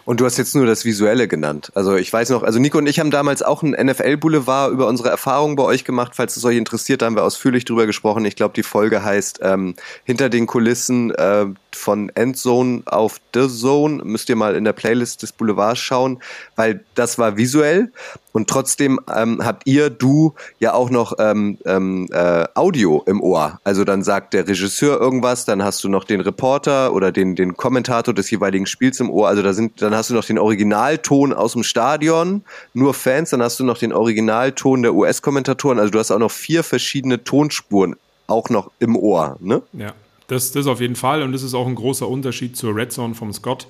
[0.06, 1.72] Und du hast jetzt nur das Visuelle genannt.
[1.74, 5.10] Also ich weiß noch, also Nico und ich haben damals auch einen NFL-Boulevard über unsere
[5.10, 6.12] Erfahrungen bei euch gemacht.
[6.16, 8.24] Falls es euch interessiert, da haben wir ausführlich drüber gesprochen.
[8.26, 14.04] Ich glaube, die Folge heißt ähm, Hinter den Kulissen äh, von Endzone auf The Zone.
[14.04, 16.20] Müsst ihr mal in der Playlist des Boulevards schauen,
[16.56, 17.92] weil das war visuell.
[18.32, 23.62] Und trotzdem ähm, habt ihr, du, ja auch noch ähm, ähm, äh, Audio im Ohr.
[23.64, 27.56] Also dann sagt der Regisseur irgendwas, dann hast du noch den Reporter oder den, den
[27.56, 29.30] Kommentator des jeweiligen Spiels im Ohr.
[29.30, 33.42] Also da sind, dann hast du noch den Originalton aus dem Stadion, nur Fans, dann
[33.42, 35.80] hast du noch den Originalton der US-Kommentatoren.
[35.80, 37.96] Also du hast auch noch vier verschiedene Tonspuren
[38.28, 39.62] auch noch im Ohr, ne?
[39.74, 39.94] Ja,
[40.28, 41.22] das, das auf jeden Fall.
[41.22, 43.68] Und das ist auch ein großer Unterschied zur Red Zone vom Scott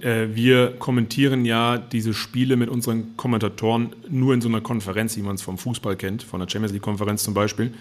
[0.00, 5.22] äh, wir kommentieren ja diese Spiele mit unseren Kommentatoren nur in so einer Konferenz, wie
[5.22, 7.72] man es vom Fußball kennt, von der Champions League-Konferenz zum Beispiel.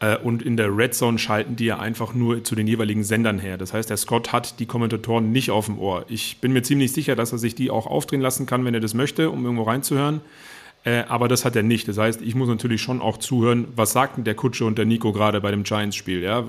[0.00, 3.38] Äh, und in der Red Zone schalten die ja einfach nur zu den jeweiligen Sendern
[3.38, 3.58] her.
[3.58, 6.04] Das heißt, der Scott hat die Kommentatoren nicht auf dem Ohr.
[6.08, 8.80] Ich bin mir ziemlich sicher, dass er sich die auch aufdrehen lassen kann, wenn er
[8.80, 10.20] das möchte, um irgendwo reinzuhören.
[10.84, 11.88] Äh, aber das hat er nicht.
[11.88, 15.12] Das heißt, ich muss natürlich schon auch zuhören, was sagten der Kutsche und der Nico
[15.12, 16.22] gerade bei dem Giants-Spiel.
[16.22, 16.44] Ja?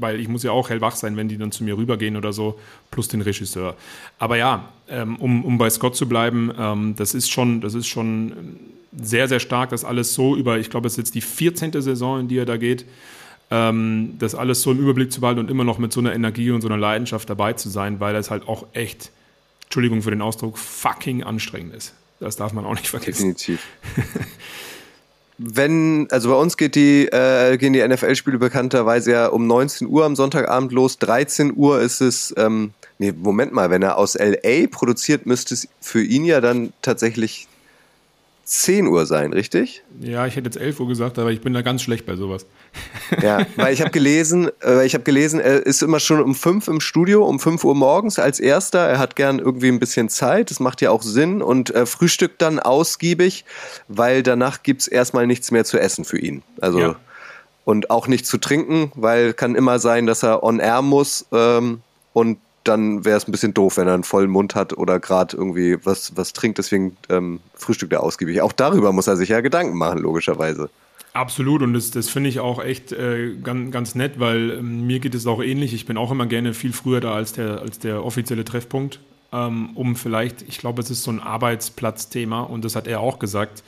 [0.00, 2.58] Weil ich muss ja auch hellwach sein, wenn die dann zu mir rübergehen oder so,
[2.90, 3.76] plus den Regisseur.
[4.18, 7.86] Aber ja, ähm, um, um bei Scott zu bleiben, ähm, das ist schon, das ist
[7.86, 8.32] schon
[9.00, 11.80] sehr, sehr stark, das alles so über, ich glaube, es ist jetzt die 14.
[11.80, 12.84] Saison, in die er da geht,
[13.50, 16.50] ähm, das alles so im Überblick zu behalten und immer noch mit so einer Energie
[16.50, 19.10] und so einer Leidenschaft dabei zu sein, weil das halt auch echt,
[19.64, 21.94] Entschuldigung für den Ausdruck, fucking anstrengend ist.
[22.20, 23.34] Das darf man auch nicht vergessen.
[23.34, 23.66] Definitiv.
[25.42, 30.04] wenn, also bei uns geht die, äh, gehen die NFL-Spiele bekannterweise ja um 19 Uhr
[30.04, 30.98] am Sonntagabend los.
[30.98, 35.66] 13 Uhr ist es, ähm, nee, Moment mal, wenn er aus LA produziert, müsste es
[35.80, 37.48] für ihn ja dann tatsächlich
[38.50, 39.84] 10 Uhr sein, richtig?
[40.00, 42.46] Ja, ich hätte jetzt 11 Uhr gesagt, aber ich bin da ganz schlecht bei sowas.
[43.22, 46.68] Ja, weil ich habe gelesen, äh, ich habe gelesen, er ist immer schon um 5
[46.68, 48.78] im Studio, um 5 Uhr morgens als erster.
[48.78, 52.40] Er hat gern irgendwie ein bisschen Zeit, das macht ja auch Sinn und äh, frühstückt
[52.40, 53.44] dann ausgiebig,
[53.88, 56.42] weil danach gibt's erstmal nichts mehr zu essen für ihn.
[56.60, 56.96] Also Ja.
[57.64, 61.80] und auch nicht zu trinken, weil kann immer sein, dass er on air muss ähm,
[62.12, 65.36] und dann wäre es ein bisschen doof, wenn er einen vollen Mund hat oder gerade
[65.36, 66.58] irgendwie was, was trinkt.
[66.58, 68.42] Deswegen ähm, frühstückt er ausgiebig.
[68.42, 70.68] Auch darüber muss er sich ja Gedanken machen, logischerweise.
[71.12, 75.00] Absolut und das, das finde ich auch echt äh, ganz, ganz nett, weil ähm, mir
[75.00, 75.74] geht es auch ähnlich.
[75.74, 79.00] Ich bin auch immer gerne viel früher da als der, als der offizielle Treffpunkt,
[79.32, 83.18] ähm, um vielleicht, ich glaube, es ist so ein Arbeitsplatzthema und das hat er auch
[83.18, 83.64] gesagt.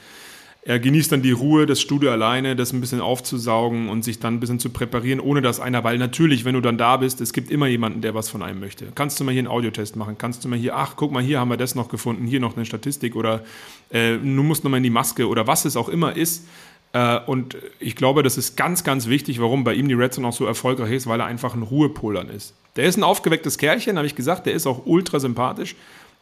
[0.64, 4.34] Er genießt dann die Ruhe, das Studio alleine, das ein bisschen aufzusaugen und sich dann
[4.34, 7.32] ein bisschen zu präparieren, ohne dass einer, weil natürlich, wenn du dann da bist, es
[7.32, 8.86] gibt immer jemanden, der was von einem möchte.
[8.94, 10.16] Kannst du mal hier einen Audiotest machen?
[10.18, 12.56] Kannst du mal hier, ach, guck mal, hier haben wir das noch gefunden, hier noch
[12.56, 13.42] eine Statistik oder
[13.90, 16.46] äh, du musst noch mal in die Maske oder was es auch immer ist.
[16.92, 20.28] Äh, und ich glaube, das ist ganz, ganz wichtig, warum bei ihm die Red Zone
[20.28, 22.54] auch so erfolgreich ist, weil er einfach ein Ruhepol dann ist.
[22.76, 25.74] Der ist ein aufgewecktes Kerlchen, habe ich gesagt, der ist auch ultra sympathisch.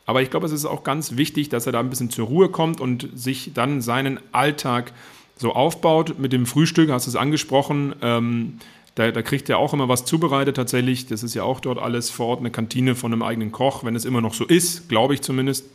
[0.07, 2.49] Aber ich glaube, es ist auch ganz wichtig, dass er da ein bisschen zur Ruhe
[2.49, 4.93] kommt und sich dann seinen Alltag
[5.37, 6.19] so aufbaut.
[6.19, 7.95] Mit dem Frühstück hast du es angesprochen.
[8.03, 8.59] Ähm,
[8.95, 11.07] da, da kriegt er auch immer was zubereitet tatsächlich.
[11.07, 13.95] Das ist ja auch dort alles vor Ort, eine Kantine von einem eigenen Koch, wenn
[13.95, 15.67] es immer noch so ist, glaube ich zumindest.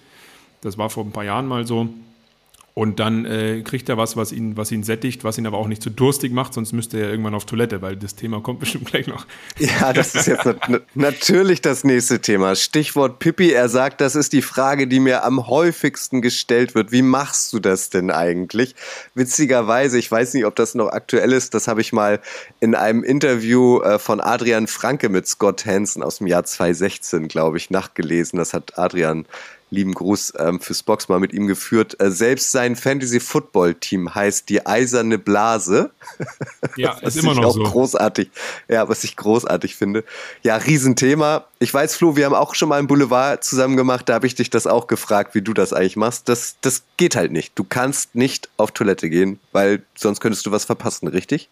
[0.62, 1.90] Das war vor ein paar Jahren mal so.
[2.78, 5.70] Und dann äh, kriegt er was, was ihn, was ihn sättigt, was ihn aber auch
[5.70, 8.92] nicht zu durstig macht, sonst müsste er irgendwann auf Toilette, weil das Thema kommt bestimmt
[8.92, 9.26] gleich noch.
[9.58, 12.54] Ja, das ist jetzt nat natürlich das nächste Thema.
[12.54, 13.54] Stichwort Pippi.
[13.54, 16.92] Er sagt, das ist die Frage, die mir am häufigsten gestellt wird.
[16.92, 18.76] Wie machst du das denn eigentlich?
[19.14, 22.20] Witzigerweise, ich weiß nicht, ob das noch aktuell ist, das habe ich mal
[22.60, 27.56] in einem Interview äh, von Adrian Franke mit Scott Hansen aus dem Jahr 2016, glaube
[27.56, 28.38] ich, nachgelesen.
[28.38, 29.26] Das hat Adrian
[29.70, 32.00] lieben Gruß ähm, fürs Box mal mit ihm geführt.
[32.00, 35.92] Äh, selbst sein Fantasy-Football-Team heißt die Eiserne Blase.
[36.78, 37.64] Ja, ist immer noch so.
[37.64, 38.30] großartig,
[38.68, 40.04] ja, was ich großartig finde.
[40.44, 41.46] Ja, Riesenthema.
[41.60, 44.10] Ich weiß, Flo, wir haben auch schon mal ein Boulevard zusammen gemacht.
[44.10, 46.28] Da habe ich dich das auch gefragt, wie du das eigentlich machst.
[46.28, 47.54] Das, das geht halt nicht.
[47.56, 51.50] Du kannst nicht auf Toilette gehen, weil sonst könntest du was verpassen, richtig?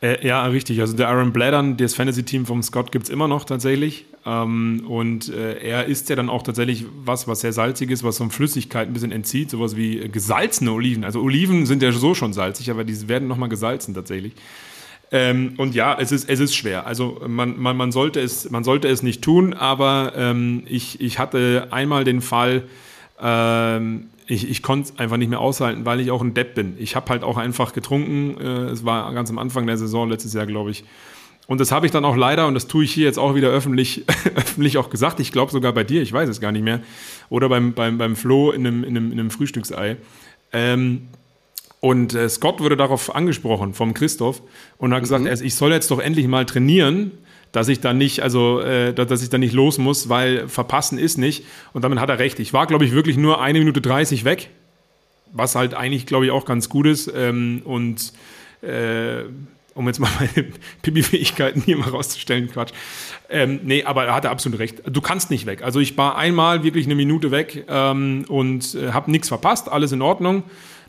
[0.00, 0.80] Äh, ja, richtig.
[0.80, 4.06] Also der Aaron Bladdern, das Fantasy-Team vom Scott gibt es immer noch tatsächlich.
[4.24, 8.18] Ähm, und äh, er isst ja dann auch tatsächlich was, was sehr salzig ist, was
[8.18, 9.50] von Flüssigkeit ein bisschen entzieht.
[9.50, 11.04] Sowas wie äh, gesalzene Oliven.
[11.04, 14.34] Also Oliven sind ja so schon salzig, aber die werden nochmal gesalzen tatsächlich.
[15.10, 16.86] Ähm, und ja, es ist, es ist schwer.
[16.86, 21.18] Also man, man, man, sollte, es, man sollte es nicht tun, aber ähm, ich, ich
[21.18, 22.64] hatte einmal den Fall,
[23.20, 26.74] ähm, ich, ich konnte es einfach nicht mehr aushalten, weil ich auch ein Depp bin.
[26.78, 28.38] Ich habe halt auch einfach getrunken.
[28.38, 30.84] Äh, es war ganz am Anfang der Saison, letztes Jahr, glaube ich.
[31.46, 33.48] Und das habe ich dann auch leider, und das tue ich hier jetzt auch wieder
[33.48, 34.04] öffentlich,
[34.36, 36.80] öffentlich auch gesagt, ich glaube sogar bei dir, ich weiß es gar nicht mehr,
[37.30, 39.96] oder beim, beim, beim Flo in einem, in einem, in einem Frühstücksei.
[40.52, 41.08] Ähm,
[41.80, 44.42] und äh, Scott wurde darauf angesprochen vom Christoph
[44.78, 47.12] und hat gesagt, also ich soll jetzt doch endlich mal trainieren,
[47.52, 51.18] dass ich dann nicht, also äh, dass ich dann nicht los muss, weil verpassen ist
[51.18, 51.44] nicht.
[51.72, 52.40] Und damit hat er recht.
[52.40, 54.50] Ich war, glaube ich, wirklich nur eine Minute 30 weg,
[55.32, 57.10] was halt eigentlich, glaube ich, auch ganz gut ist.
[57.14, 58.12] Ähm, und
[58.60, 59.22] äh,
[59.74, 60.48] um jetzt mal meine
[60.82, 62.72] Pipi-Fähigkeiten hier mal rauszustellen, Quatsch.
[63.30, 64.82] Ähm, nee, aber er hatte absolut recht.
[64.84, 65.62] Du kannst nicht weg.
[65.62, 69.92] Also ich war einmal wirklich eine Minute weg ähm, und äh, habe nichts verpasst, alles
[69.92, 70.42] in Ordnung.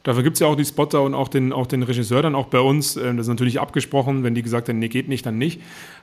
[0.03, 2.47] Dafür gibt es ja auch die Spotter und auch den, auch den Regisseur dann auch
[2.47, 2.95] bei uns.
[2.95, 4.23] Ähm, das ist natürlich abgesprochen.
[4.23, 5.61] Wenn die gesagt haben, nee, geht nicht, dann nicht.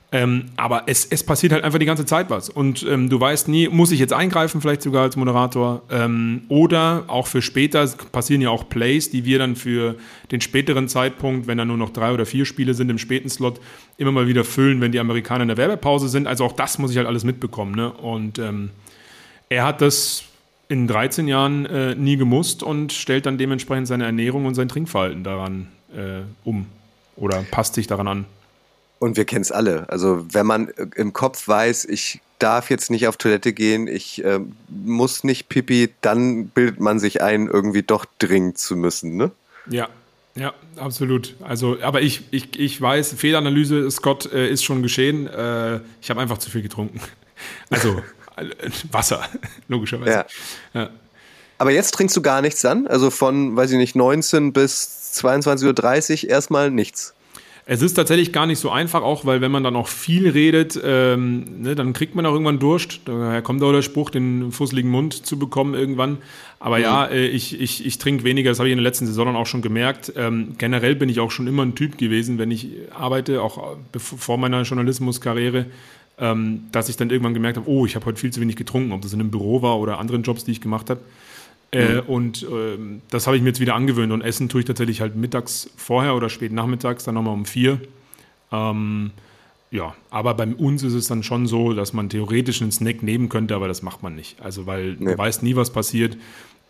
[0.09, 2.49] Ähm, aber es, es passiert halt einfach die ganze Zeit was.
[2.49, 5.81] Und ähm, du weißt nie, muss ich jetzt eingreifen, vielleicht sogar als Moderator?
[5.89, 9.95] Ähm, oder auch für später passieren ja auch Plays, die wir dann für
[10.31, 13.59] den späteren Zeitpunkt, wenn da nur noch drei oder vier Spiele sind im späten Slot,
[13.97, 16.27] immer mal wieder füllen, wenn die Amerikaner in der Werbepause sind.
[16.27, 17.75] Also auch das muss ich halt alles mitbekommen.
[17.75, 17.91] Ne?
[17.91, 18.69] Und ähm,
[19.49, 20.23] er hat das
[20.69, 25.23] in 13 Jahren äh, nie gemusst und stellt dann dementsprechend seine Ernährung und sein Trinkverhalten
[25.23, 26.67] daran äh, um
[27.15, 28.25] oder passt sich daran an.
[28.99, 29.89] Und wir kennen es alle.
[29.89, 34.23] Also wenn man äh, im Kopf weiß, ich darf jetzt nicht auf Toilette gehen, ich
[34.23, 39.31] äh, muss nicht pipi, dann bildet man sich ein, irgendwie doch dringend zu müssen, ne?
[39.69, 39.89] Ja,
[40.35, 41.35] ja, absolut.
[41.41, 45.25] Also, aber ich, ich, ich weiß, Fehlanalyse, Scott, äh, ist schon geschehen.
[45.25, 46.99] Äh, ich habe einfach zu viel getrunken.
[47.69, 48.01] Also
[48.91, 49.23] Wasser,
[49.67, 50.11] logischerweise.
[50.11, 50.25] Ja.
[50.73, 50.89] Ja.
[51.57, 52.87] Aber jetzt trinkst du gar nichts dann?
[52.87, 57.13] Also von, weiß ich nicht, 19 bis 22.30 Uhr erstmal nichts.
[57.69, 60.79] Es ist tatsächlich gar nicht so einfach, auch weil wenn man dann auch viel redet,
[60.81, 63.01] ähm, ne, dann kriegt man auch irgendwann Durst.
[63.03, 66.19] Daher kommt auch der Spruch, den fusseligen Mund zu bekommen irgendwann.
[66.61, 69.05] Aber ja, ja äh, ich, ich, ich trinke weniger, das habe ich in der letzten
[69.05, 70.13] Saison auch schon gemerkt.
[70.15, 74.37] Ähm, generell bin ich auch schon immer ein Typ gewesen, wenn ich arbeite, auch vor
[74.37, 75.65] meiner Journalismuskarriere,
[76.19, 78.91] ähm, dass ich dann irgendwann gemerkt habe, oh, ich habe heute viel zu wenig getrunken,
[78.91, 81.01] ob das in einem Büro war oder anderen Jobs, die ich gemacht habe.
[81.71, 81.99] Äh, mhm.
[82.07, 82.77] Und äh,
[83.09, 84.11] das habe ich mir jetzt wieder angewöhnt.
[84.11, 87.79] Und essen tue ich tatsächlich halt mittags vorher oder spät nachmittags, dann nochmal um vier.
[88.51, 89.11] Ähm,
[89.69, 93.27] ja, aber bei uns ist es dann schon so, dass man theoretisch einen Snack nehmen
[93.27, 94.41] könnte, aber das macht man nicht.
[94.41, 95.11] Also, weil nee.
[95.11, 96.17] du weißt nie, was passiert.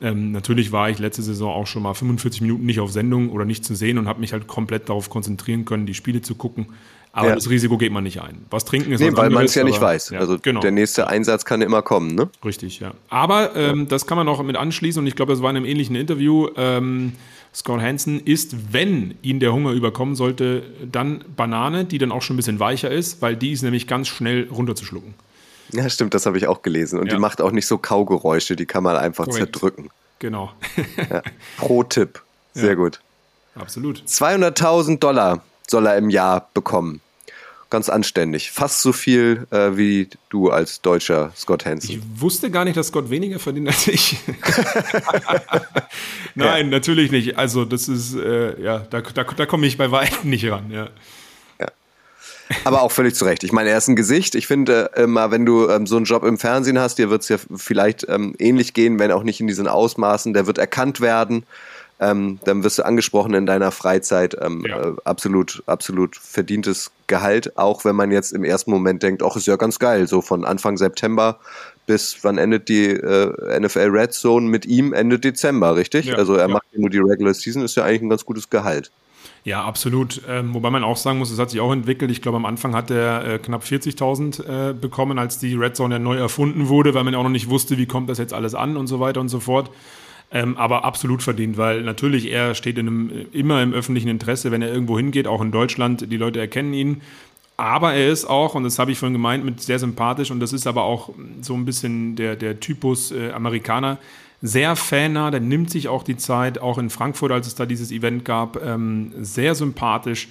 [0.02, 3.46] Ähm, natürlich war ich letzte Saison auch schon mal 45 Minuten nicht auf Sendung oder
[3.46, 6.68] nicht zu sehen und habe mich halt komplett darauf konzentrieren können, die Spiele zu gucken.
[7.12, 7.36] Aber ja.
[7.36, 8.46] das Risiko geht man nicht ein.
[8.50, 10.12] Was trinken ist Nee, weil man es ja nicht weiß.
[10.12, 10.60] Ja, also genau.
[10.60, 12.30] der nächste Einsatz kann immer kommen, ne?
[12.46, 12.92] Richtig, ja.
[13.10, 13.86] Aber ähm, ja.
[13.86, 16.50] das kann man auch mit anschließen und ich glaube, das war in einem ähnlichen Interview.
[16.56, 17.14] Ähm,
[17.54, 22.36] Scott Hansen isst, wenn ihn der Hunger überkommen sollte, dann Banane, die dann auch schon
[22.36, 25.16] ein bisschen weicher ist, weil die ist nämlich ganz schnell runterzuschlucken.
[25.74, 27.00] Ja, stimmt, das habe ich auch gelesen.
[27.00, 29.54] Und die macht auch nicht so Kaugeräusche, die kann man einfach Korrekt.
[29.54, 29.90] zerdrücken.
[30.20, 30.52] Genau.
[31.58, 32.22] Pro Tipp.
[32.54, 33.00] Sehr gut.
[33.56, 34.04] Absolut.
[34.08, 37.02] 200.000 Dollar soll er im Jahr bekommen
[37.70, 38.52] ganz anständig.
[38.52, 41.92] Fast so viel äh, wie du als deutscher Scott Hansen.
[41.92, 44.18] Ich wusste gar nicht, dass Scott weniger verdient als ich.
[46.36, 46.72] Nein, ja.
[46.72, 47.38] natürlich nicht.
[47.38, 50.90] Also das ist, äh, ja, da, da, da komme ich bei weitem nicht ran, ja.
[52.64, 53.44] Aber auch völlig zu Recht.
[53.44, 54.34] Ich meine, er ist ein Gesicht.
[54.34, 57.24] Ich finde äh, immer, wenn du ähm, so einen Job im Fernsehen hast, dir wird
[57.24, 60.34] es ja vielleicht ähm, ähnlich gehen, wenn auch nicht in diesen Ausmaßen.
[60.34, 61.44] Der wird erkannt werden
[62.00, 64.38] ähm, dann wirst du angesprochen in deiner Freizeit.
[64.40, 64.82] Ähm, ja.
[64.82, 69.48] äh, absolut, absolut verdientes Gehalt, auch wenn man jetzt im ersten Moment denkt, ach, ist
[69.48, 71.40] ja ganz geil, so von Anfang September
[71.88, 76.08] bis wann endet die äh, NFL Red Zone mit ihm Ende Dezember, richtig?
[76.08, 76.54] Ja, also er ja.
[76.54, 78.92] macht nur die Regular Season, ist ja eigentlich ein ganz gutes Gehalt.
[79.46, 80.22] Ja, absolut.
[80.28, 82.12] Ähm, wobei man auch sagen muss, es hat sich auch entwickelt.
[82.12, 85.96] Ich glaube, am Anfang hat er äh, knapp 40.000 äh, bekommen, als die Red Zone
[85.96, 88.34] ja neu erfunden wurde, weil man ja auch noch nicht wusste, wie kommt das jetzt
[88.34, 89.72] alles an und so weiter und so fort.
[90.30, 94.62] Ähm, aber absolut verdient, weil natürlich er steht in einem, immer im öffentlichen Interesse, wenn
[94.62, 97.02] er irgendwo hingeht, auch in Deutschland, die Leute erkennen ihn.
[97.56, 100.54] Aber er ist auch, und das habe ich vorhin gemeint, mit sehr sympathisch, und das
[100.54, 101.10] ist aber auch
[101.42, 103.98] so ein bisschen der, der Typus äh, Amerikaner,
[104.42, 107.92] sehr fannah, der nimmt sich auch die Zeit, auch in Frankfurt, als es da dieses
[107.92, 110.28] Event gab, ähm, sehr sympathisch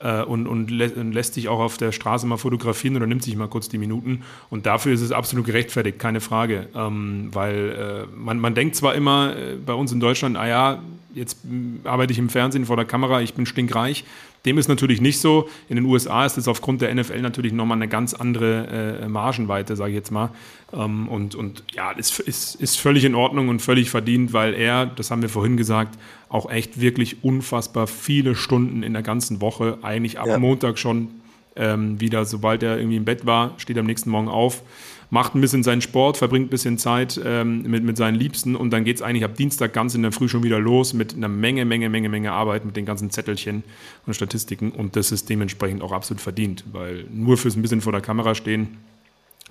[0.00, 3.22] äh, und, und, lä und, lässt sich auch auf der Straße mal fotografieren oder nimmt
[3.22, 4.22] sich mal kurz die Minuten.
[4.48, 6.68] Und dafür ist es absolut gerechtfertigt, keine Frage.
[6.74, 10.82] Ähm, weil äh, man, man denkt zwar immer äh, bei uns in Deutschland, ah ja,
[11.14, 11.38] jetzt
[11.84, 14.04] arbeite ich im Fernsehen vor der Kamera, ich bin stinkreich.
[14.46, 15.50] Dem ist natürlich nicht so.
[15.68, 19.76] In den USA ist es aufgrund der NFL natürlich nochmal eine ganz andere äh, Margenweite,
[19.76, 20.30] sage ich jetzt mal.
[20.72, 24.86] Ähm, und, und ja, ist, ist, ist völlig in Ordnung und völlig verdient, weil er,
[24.86, 25.98] das haben wir vorhin gesagt,
[26.30, 30.38] auch echt wirklich unfassbar viele Stunden in der ganzen Woche, eigentlich ab ja.
[30.38, 31.08] Montag schon
[31.56, 34.62] ähm, wieder, sobald er irgendwie im Bett war, steht am nächsten Morgen auf
[35.10, 38.70] macht ein bisschen seinen Sport, verbringt ein bisschen Zeit ähm, mit, mit seinen Liebsten und
[38.70, 41.28] dann geht es eigentlich ab Dienstag ganz in der Früh schon wieder los mit einer
[41.28, 43.64] Menge, Menge, Menge, Menge Arbeit mit den ganzen Zettelchen
[44.06, 47.92] und Statistiken und das ist dementsprechend auch absolut verdient, weil nur fürs ein bisschen vor
[47.92, 48.78] der Kamera stehen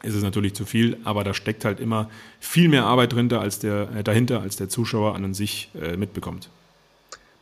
[0.01, 3.59] ist es natürlich zu viel, aber da steckt halt immer viel mehr Arbeit dahinter, als
[3.59, 6.49] der, äh, dahinter, als der Zuschauer an und sich äh, mitbekommt.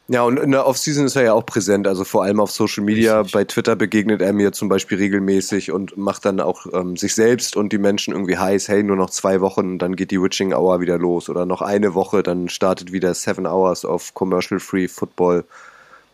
[0.09, 2.83] Ja, und in der Offseason ist er ja auch präsent, also vor allem auf Social
[2.83, 3.19] Media.
[3.19, 3.33] Richtig.
[3.33, 7.57] Bei Twitter begegnet er mir zum Beispiel regelmäßig und macht dann auch ähm, sich selbst
[7.57, 10.79] und die Menschen irgendwie heiß, hey, nur noch zwei Wochen, dann geht die Witching Hour
[10.79, 11.29] wieder los.
[11.29, 15.43] Oder noch eine Woche, dann startet wieder Seven Hours of Commercial Free Football.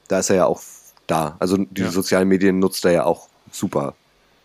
[0.08, 0.62] Da ist er ja auch
[1.06, 1.36] da.
[1.38, 1.92] Also die ja.
[1.92, 3.94] sozialen Medien nutzt er ja auch super.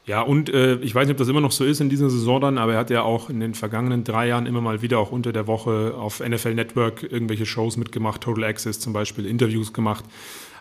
[0.08, 2.40] Ja, und äh, ich weiß nicht, ob das immer noch so ist in dieser Saison
[2.40, 5.12] dann, aber er hat ja auch in den vergangenen drei Jahren immer mal wieder auch
[5.12, 10.06] unter der Woche auf NFL Network irgendwelche Shows mitgemacht, Total Access zum Beispiel, Interviews gemacht.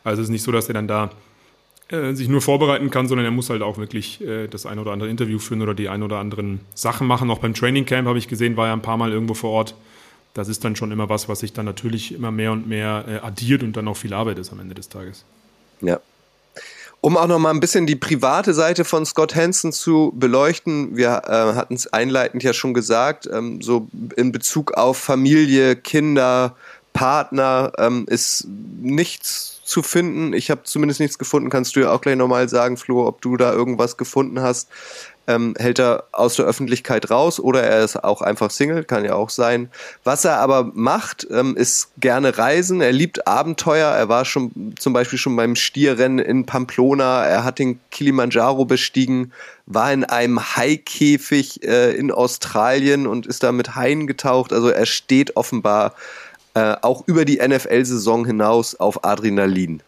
[0.04, 1.12] Also es ist nicht so, dass er dann da
[1.88, 4.92] äh, sich nur vorbereiten kann, sondern er muss halt auch wirklich äh, das ein oder
[4.92, 7.32] andere Interview führen oder die ein oder anderen Sachen machen.
[7.32, 9.76] Auch beim Training Camp habe ich gesehen, war er ein paar Mal irgendwo vor Ort.
[10.34, 13.26] Das ist dann schon immer was, was sich dann natürlich immer mehr und mehr äh,
[13.26, 15.24] addiert und dann auch viel Arbeit ist am Ende des Tages.
[15.80, 16.02] Ja,
[17.02, 21.22] um auch noch mal ein bisschen die private Seite von Scott Hansen zu beleuchten, wir
[21.26, 26.56] äh, hatten es einleitend ja schon gesagt, ähm, so in Bezug auf Familie, Kinder,
[26.94, 28.48] Partner ähm, ist
[28.82, 30.34] nichts zu finden.
[30.34, 31.50] Ich habe zumindest nichts gefunden.
[31.50, 34.70] Kannst du ja auch gleich nochmal sagen, Flo, ob du da irgendwas gefunden hast.
[35.28, 39.14] Ähm, hält er aus der Öffentlichkeit raus oder er ist auch einfach Single, kann ja
[39.14, 39.70] auch sein.
[40.04, 42.82] Was er aber macht, ähm, ist gerne reisen.
[42.82, 43.90] Er liebt Abenteuer.
[43.90, 47.26] Er war schon zum Beispiel schon beim Stierrennen in Pamplona.
[47.26, 49.34] Er hat den Kilimanjaro bestiegen,
[49.66, 54.54] war in einem Haikäfig äh, in Australien und ist da mit Haien getaucht.
[54.54, 55.94] Also er steht offenbar
[56.54, 59.84] äh, auch über die NFL-Saison hinaus auf Adrenalin.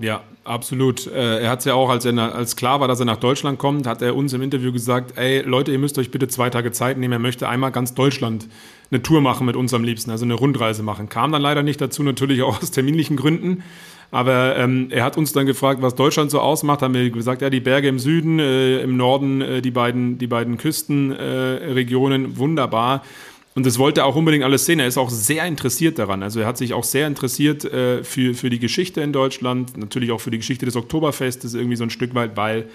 [0.00, 1.06] Ja, absolut.
[1.06, 3.58] Äh, er hat es ja auch, als, er als klar war, dass er nach Deutschland
[3.58, 6.72] kommt, hat er uns im Interview gesagt, ey Leute, ihr müsst euch bitte zwei Tage
[6.72, 7.12] Zeit nehmen.
[7.12, 8.48] Er möchte einmal ganz Deutschland
[8.90, 11.08] eine Tour machen mit uns am liebsten, also eine Rundreise machen.
[11.08, 13.62] Kam dann leider nicht dazu, natürlich auch aus terminlichen Gründen.
[14.10, 16.82] Aber ähm, er hat uns dann gefragt, was Deutschland so ausmacht.
[16.82, 20.26] Haben wir gesagt, ja, die Berge im Süden, äh, im Norden äh, die beiden, die
[20.26, 23.02] beiden Küstenregionen, äh, wunderbar.
[23.54, 24.80] Und das wollte er auch unbedingt alles sehen.
[24.80, 26.22] Er ist auch sehr interessiert daran.
[26.24, 30.10] Also er hat sich auch sehr interessiert äh, für, für die Geschichte in Deutschland, natürlich
[30.10, 32.68] auch für die Geschichte des Oktoberfestes irgendwie so ein Stück weit, weil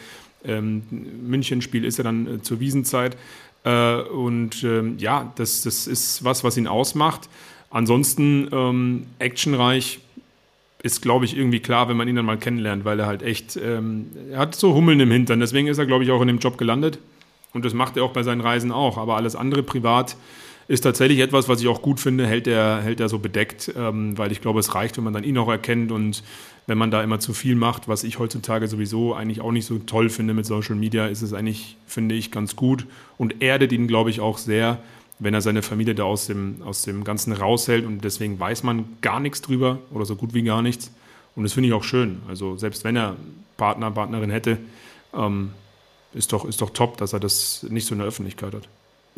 [0.46, 0.84] ähm,
[1.28, 3.18] München-Spiel ist ja dann äh, zur Wiesenzeit.
[3.66, 7.28] Äh, und ähm, ja, das, das ist was, was ihn ausmacht.
[7.72, 10.00] Ansonsten ähm, actionreich
[10.82, 13.58] ist, glaube ich, irgendwie klar, wenn man ihn dann mal kennenlernt, weil er halt echt,
[13.58, 15.42] ähm, er hat so Hummeln im Hintern.
[15.42, 17.00] Deswegen ist er, glaube ich, auch in dem Job gelandet.
[17.54, 18.98] Und das macht er auch bei seinen Reisen auch.
[18.98, 20.16] Aber alles andere privat
[20.70, 24.32] ist tatsächlich etwas, was ich auch gut finde, hält er, hält so bedeckt, ähm, weil
[24.32, 26.24] ich glaube, es reicht, wenn man dann ihn auch erkennt und
[26.68, 29.80] wenn man da immer zu viel macht, was ich heutzutage sowieso eigentlich auch nicht so
[29.80, 32.86] toll finde mit Social Media, ist es eigentlich, finde ich, ganz gut
[33.18, 34.78] und erdet ihn, glaube ich, auch sehr,
[35.18, 38.86] wenn er seine Familie da aus dem, aus dem Ganzen raushält und deswegen weiß man
[39.02, 40.92] gar nichts drüber oder so gut wie gar nichts.
[41.36, 42.20] Und das finde ich auch schön.
[42.28, 43.16] Also selbst wenn er
[43.58, 44.60] Partner, Partnerin hätte,
[45.16, 45.50] ähm,
[46.14, 48.70] ist, doch, ist doch top, dass er das nicht so in der Öffentlichkeit hat.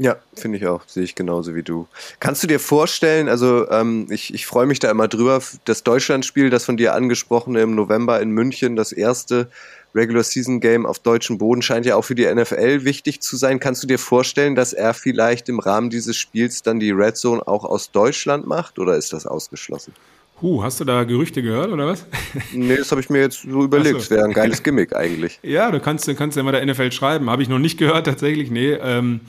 [0.02, 1.88] Ja, finde ich auch, sehe ich genauso wie du.
[2.20, 6.50] Kannst du dir vorstellen, also ähm, ich, ich freue mich da immer drüber, das Deutschlandspiel,
[6.50, 9.52] das von dir angesprochene im November in München, das erste
[9.94, 13.60] Regular Season Game auf deutschem Boden scheint ja auch für die NFL wichtig zu sein.
[13.60, 17.48] Kannst du dir vorstellen, dass er vielleicht im Rahmen dieses Spiels dann die Red Zone
[17.48, 19.94] auch aus Deutschland macht oder ist das ausgeschlossen?
[20.42, 22.08] Huh, hast du da Gerüchte gehört oder was?
[22.54, 24.02] Nee, das habe ich mir jetzt so überlegt.
[24.02, 24.10] So.
[24.10, 25.40] Wäre ein geiles Gimmick eigentlich.
[25.44, 27.30] ja, du kannst, du kannst ja mal der NFL schreiben.
[27.30, 28.50] Habe ich noch nicht gehört tatsächlich.
[28.50, 29.20] Nee, ähm,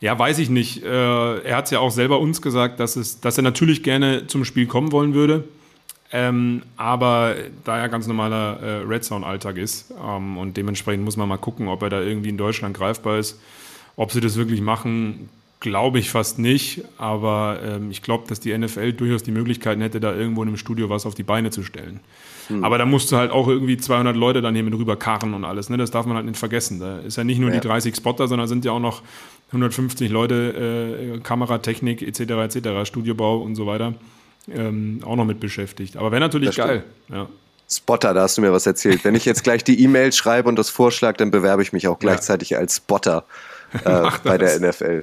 [0.00, 0.82] ja, weiß ich nicht.
[0.82, 4.26] Äh, er hat es ja auch selber uns gesagt, dass, es, dass er natürlich gerne
[4.26, 5.44] zum Spiel kommen wollen würde.
[6.12, 11.28] Ähm, aber da er ganz normaler äh, Red Zone-Alltag ist ähm, und dementsprechend muss man
[11.28, 13.40] mal gucken, ob er da irgendwie in Deutschland greifbar ist.
[13.96, 15.28] Ob sie das wirklich machen,
[15.58, 16.84] glaube ich fast nicht.
[16.98, 20.56] Aber ähm, ich glaube, dass die NFL durchaus die Möglichkeiten hätte, da irgendwo in einem
[20.56, 22.00] Studio was auf die Beine zu stellen.
[22.48, 22.62] Hm.
[22.62, 25.70] Aber da musst du halt auch irgendwie 200 Leute dann hier mit rüberkarren und alles.
[25.70, 25.78] Ne?
[25.78, 26.78] Das darf man halt nicht vergessen.
[26.78, 27.58] Da ist ja nicht nur ja.
[27.58, 29.02] die 30 Spotter, sondern sind ja auch noch
[29.54, 32.20] 150 Leute, äh, Kameratechnik etc.
[32.20, 33.94] etc., Studiobau und so weiter,
[34.52, 35.96] ähm, auch noch mit beschäftigt.
[35.96, 36.84] Aber wäre natürlich geil.
[37.08, 37.28] Ja.
[37.70, 39.04] Spotter, da hast du mir was erzählt.
[39.04, 41.98] Wenn ich jetzt gleich die E-Mail schreibe und das vorschlage, dann bewerbe ich mich auch
[41.98, 42.58] gleichzeitig ja.
[42.58, 43.24] als Spotter
[43.84, 45.02] äh, bei der NFL.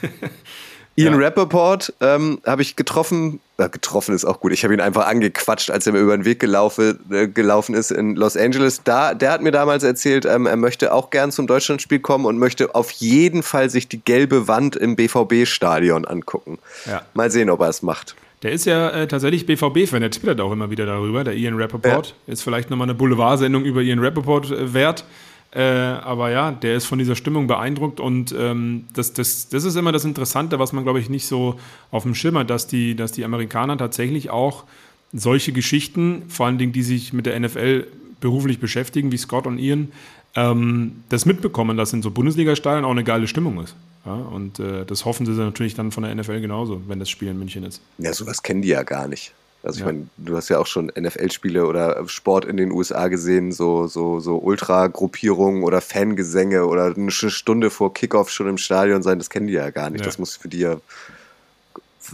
[0.96, 1.26] Ian ja.
[1.26, 5.70] Rappaport ähm, habe ich getroffen, äh, getroffen ist auch gut, ich habe ihn einfach angequatscht,
[5.70, 8.82] als er mir über den Weg gelaufen, äh, gelaufen ist in Los Angeles.
[8.82, 12.38] Da, der hat mir damals erzählt, ähm, er möchte auch gern zum Deutschlandspiel kommen und
[12.38, 16.58] möchte auf jeden Fall sich die gelbe Wand im BVB-Stadion angucken.
[16.86, 17.02] Ja.
[17.14, 18.16] Mal sehen, ob er es macht.
[18.42, 22.14] Der ist ja äh, tatsächlich BVB-Fan, der twittert auch immer wieder darüber, der Ian Rappaport.
[22.26, 22.32] Ja.
[22.32, 25.04] Ist vielleicht nochmal eine Boulevard-Sendung über Ian Rappaport äh, wert.
[25.52, 29.74] Äh, aber ja, der ist von dieser Stimmung beeindruckt und ähm, das, das, das ist
[29.74, 31.58] immer das Interessante, was man, glaube ich, nicht so
[31.90, 34.64] auf dem Schirm hat, dass die, dass die Amerikaner tatsächlich auch
[35.12, 37.88] solche Geschichten, vor allen Dingen, die sich mit der NFL
[38.20, 39.90] beruflich beschäftigen, wie Scott und Ian,
[40.36, 43.74] ähm, das mitbekommen, dass in so Bundesliga-Stadien auch eine geile Stimmung ist.
[44.06, 47.28] Ja, und äh, das hoffen sie natürlich dann von der NFL genauso, wenn das Spiel
[47.28, 47.82] in München ist.
[47.98, 49.32] Ja, sowas kennen die ja gar nicht.
[49.62, 49.86] Also ich ja.
[49.86, 54.18] meine, du hast ja auch schon NFL-Spiele oder Sport in den USA gesehen, so, so,
[54.18, 59.48] so Ultra-Gruppierungen oder Fangesänge oder eine Stunde vor Kickoff schon im Stadion sein, das kennen
[59.48, 60.00] die ja gar nicht.
[60.00, 60.06] Ja.
[60.06, 60.76] Das muss für die ja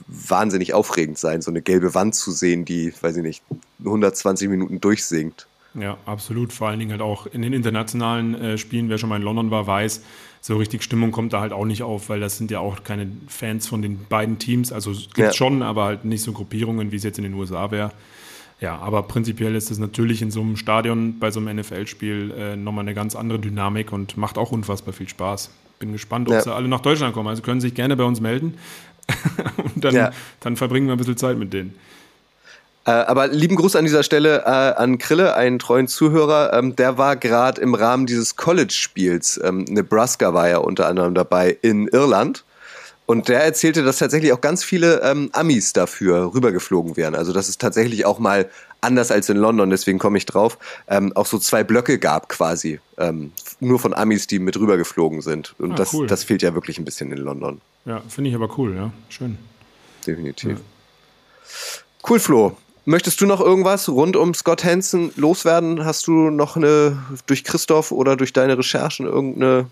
[0.08, 3.42] wahnsinnig aufregend sein, so eine gelbe Wand zu sehen, die, weiß ich nicht,
[3.78, 5.46] 120 Minuten durchsingt.
[5.78, 6.52] Ja, absolut.
[6.52, 9.50] Vor allen Dingen halt auch in den internationalen äh, Spielen, wer schon mal in London
[9.50, 10.02] war, weiß,
[10.40, 13.08] so richtig Stimmung kommt da halt auch nicht auf, weil das sind ja auch keine
[13.26, 14.72] Fans von den beiden Teams.
[14.72, 15.32] Also gibt ja.
[15.32, 17.90] schon, aber halt nicht so Gruppierungen, wie es jetzt in den USA wäre.
[18.60, 22.56] Ja, aber prinzipiell ist es natürlich in so einem Stadion bei so einem NFL-Spiel äh,
[22.56, 25.50] nochmal eine ganz andere Dynamik und macht auch unfassbar viel Spaß.
[25.78, 26.40] Bin gespannt, ob ja.
[26.40, 27.28] sie alle nach Deutschland kommen.
[27.28, 28.54] Also können sich gerne bei uns melden
[29.74, 30.10] und dann, ja.
[30.40, 31.74] dann verbringen wir ein bisschen Zeit mit denen.
[32.86, 36.52] Äh, aber lieben Gruß an dieser Stelle äh, an Krille, einen treuen Zuhörer.
[36.52, 41.58] Ähm, der war gerade im Rahmen dieses College-Spiels, ähm, Nebraska war ja unter anderem dabei,
[41.62, 42.44] in Irland.
[43.06, 47.14] Und der erzählte, dass tatsächlich auch ganz viele ähm, Amis dafür rübergeflogen wären.
[47.14, 48.48] Also dass es tatsächlich auch mal
[48.80, 50.58] anders als in London, deswegen komme ich drauf,
[50.88, 55.54] ähm, auch so zwei Blöcke gab quasi ähm, nur von Amis, die mit rübergeflogen sind.
[55.58, 56.06] Und Ah, das, cool.
[56.06, 57.60] das fehlt ja wirklich ein bisschen in London.
[57.84, 58.92] Ja, finde ich aber cool, ja.
[59.08, 59.38] Schön.
[60.06, 60.58] Definitiv.
[62.08, 62.56] Cool, Flo.
[62.88, 65.84] Möchtest du noch irgendwas rund um Scott Hansen loswerden?
[65.84, 69.66] Hast du noch eine durch Christoph oder durch deine Recherchen irgendeine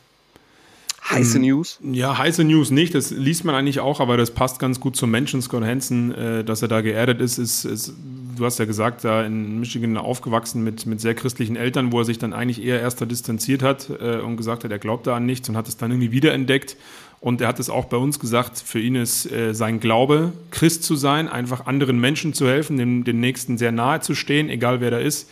[1.10, 1.78] heiße News?
[1.82, 5.10] Ja, heiße News nicht, das liest man eigentlich auch, aber das passt ganz gut zum
[5.10, 7.94] Menschen, Scott Hansen, äh, dass er da geerdet ist, ist, ist,
[8.36, 12.04] du hast ja gesagt, da in Michigan aufgewachsen mit, mit sehr christlichen Eltern, wo er
[12.04, 15.16] sich dann eigentlich eher erst da distanziert hat äh, und gesagt hat, er glaubt da
[15.16, 16.76] an nichts und hat es dann irgendwie wiederentdeckt.
[17.20, 20.82] Und er hat es auch bei uns gesagt, für ihn ist äh, sein Glaube, Christ
[20.84, 24.82] zu sein, einfach anderen Menschen zu helfen, dem, dem Nächsten sehr nahe zu stehen, egal
[24.82, 25.30] wer da ist.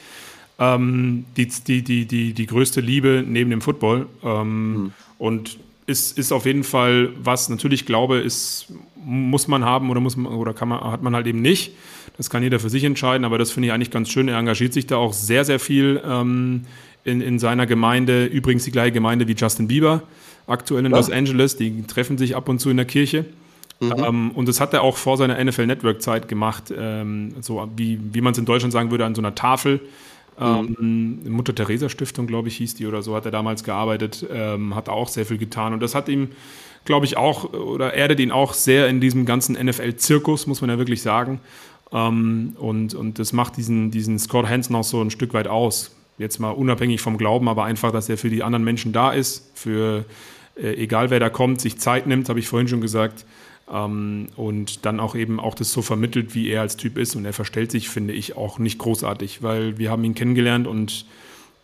[0.59, 4.07] Ähm, die, die, die, die, die größte Liebe neben dem Football.
[4.22, 8.72] Ähm, Und ist, ist auf jeden Fall was, natürlich Glaube ist,
[9.05, 11.72] muss man haben oder muss man oder kann man, hat man halt eben nicht.
[12.16, 14.28] Das kann jeder für sich entscheiden, aber das finde ich eigentlich ganz schön.
[14.28, 16.62] Er engagiert sich da auch sehr, sehr viel ähm,
[17.05, 18.26] in, in seiner Gemeinde.
[18.26, 20.03] Übrigens die gleiche Gemeinde wie Justin Bieber,
[20.46, 21.57] aktuell in Los Angeles.
[21.57, 23.24] Die treffen sich ab und zu in der Kirche.
[23.80, 27.98] Ähm, und das hat er auch vor seiner NFL Network Zeit gemacht, ähm, so wie,
[28.12, 29.80] wie man es in Deutschland sagen würde, an so einer Tafel.
[30.41, 34.74] Ähm, Mutter Teresa Stiftung, glaube ich, hieß die oder so, hat er damals gearbeitet, ähm,
[34.74, 35.72] hat auch sehr viel getan.
[35.72, 36.28] Und das hat ihm,
[36.85, 40.78] glaube ich, auch oder erdet ihn auch sehr in diesem ganzen NFL-Zirkus, muss man ja
[40.78, 41.41] wirklich sagen.
[41.93, 45.95] Ähm, und, und das macht diesen, diesen Scott Hansen auch so ein Stück weit aus.
[46.18, 49.51] Jetzt mal unabhängig vom Glauben, aber einfach, dass er für die anderen Menschen da ist,
[49.55, 50.05] für
[50.57, 53.24] äh, egal wer da kommt, sich Zeit nimmt, habe ich vorhin schon gesagt.
[53.73, 57.16] Ähm, und dann auch eben auch das so vermittelt, wie er als Typ ist.
[57.16, 61.07] Und er verstellt sich, finde ich, auch nicht großartig, weil wir haben ihn kennengelernt und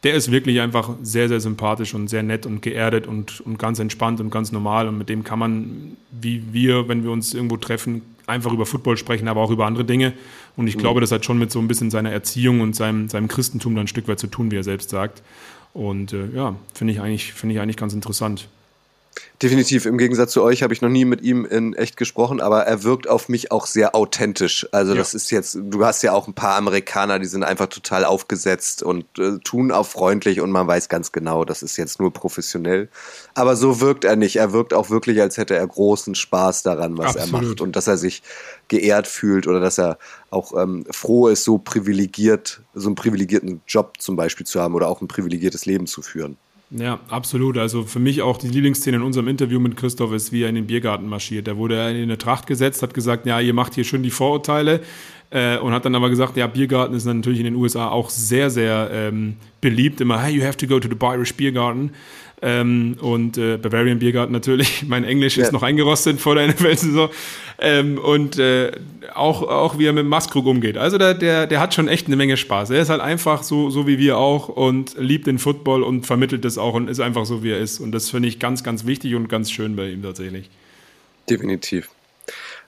[0.04, 3.80] der ist wirklich einfach sehr, sehr sympathisch und sehr nett und geerdet und, und ganz
[3.80, 4.86] entspannt und ganz normal.
[4.86, 8.96] Und mit dem kann man, wie wir, wenn wir uns irgendwo treffen, einfach über Football
[8.96, 10.12] sprechen, aber auch über andere Dinge.
[10.56, 13.26] Und ich glaube, das hat schon mit so ein bisschen seiner Erziehung und seinem, seinem
[13.26, 15.22] Christentum dann ein Stück weit zu tun, wie er selbst sagt.
[15.72, 18.48] Und äh, ja, finde ich, eigentlich finde ich eigentlich ganz interessant.
[19.40, 19.86] Definitiv.
[19.86, 22.82] Im Gegensatz zu euch habe ich noch nie mit ihm in echt gesprochen, aber er
[22.82, 24.66] wirkt auf mich auch sehr authentisch.
[24.72, 24.98] Also Ja.
[24.98, 28.82] das ist jetzt, du hast ja auch ein paar Amerikaner, die sind einfach total aufgesetzt
[28.82, 32.88] und äh, tun auch freundlich und man weiß ganz genau, das ist jetzt nur professionell.
[33.34, 34.36] Aber so wirkt er nicht.
[34.36, 37.48] Er wirkt auch wirklich, als hätte er großen Spaß daran, was er Absolut.
[37.48, 38.22] macht und dass er sich
[38.66, 39.98] geehrt fühlt oder dass er
[40.30, 44.88] auch ähm, froh ist, so privilegiert, so einen privilegierten Job zum Beispiel zu haben oder
[44.88, 46.36] auch ein privilegiertes Leben zu führen.
[46.70, 47.56] Ja, absolut.
[47.56, 50.54] Also für mich auch die Lieblingsszene in unserem Interview mit Christoph ist, wie er in
[50.54, 51.48] den Biergarten marschiert.
[51.48, 54.10] Da wurde er in eine Tracht gesetzt, hat gesagt, ja, ihr macht hier schön die
[54.10, 54.80] Vorurteile
[55.30, 58.50] äh, und hat dann aber gesagt, ja, Biergarten ist natürlich in den USA auch sehr,
[58.50, 60.02] sehr ähm, beliebt.
[60.02, 61.92] Immer, hey, you have to go to the Irish Biergarten.
[62.40, 64.82] Ähm, und äh, Bavarian Biergarten natürlich.
[64.86, 65.44] Mein Englisch Ja.
[65.44, 67.10] ist noch eingerostet vor der NFL-Saison.
[67.60, 68.70] Ähm, und äh,
[69.14, 70.76] auch, auch wie er mit Maskrug umgeht.
[70.76, 72.70] Also der, der, der hat schon echt eine Menge Spaß.
[72.70, 76.44] Er ist halt einfach so, so wie wir auch und liebt den Football und vermittelt
[76.44, 77.80] das auch und ist einfach so, wie er ist.
[77.80, 80.48] Und das finde ich ganz, ganz wichtig und ganz schön bei ihm tatsächlich.
[81.28, 81.88] Definitiv.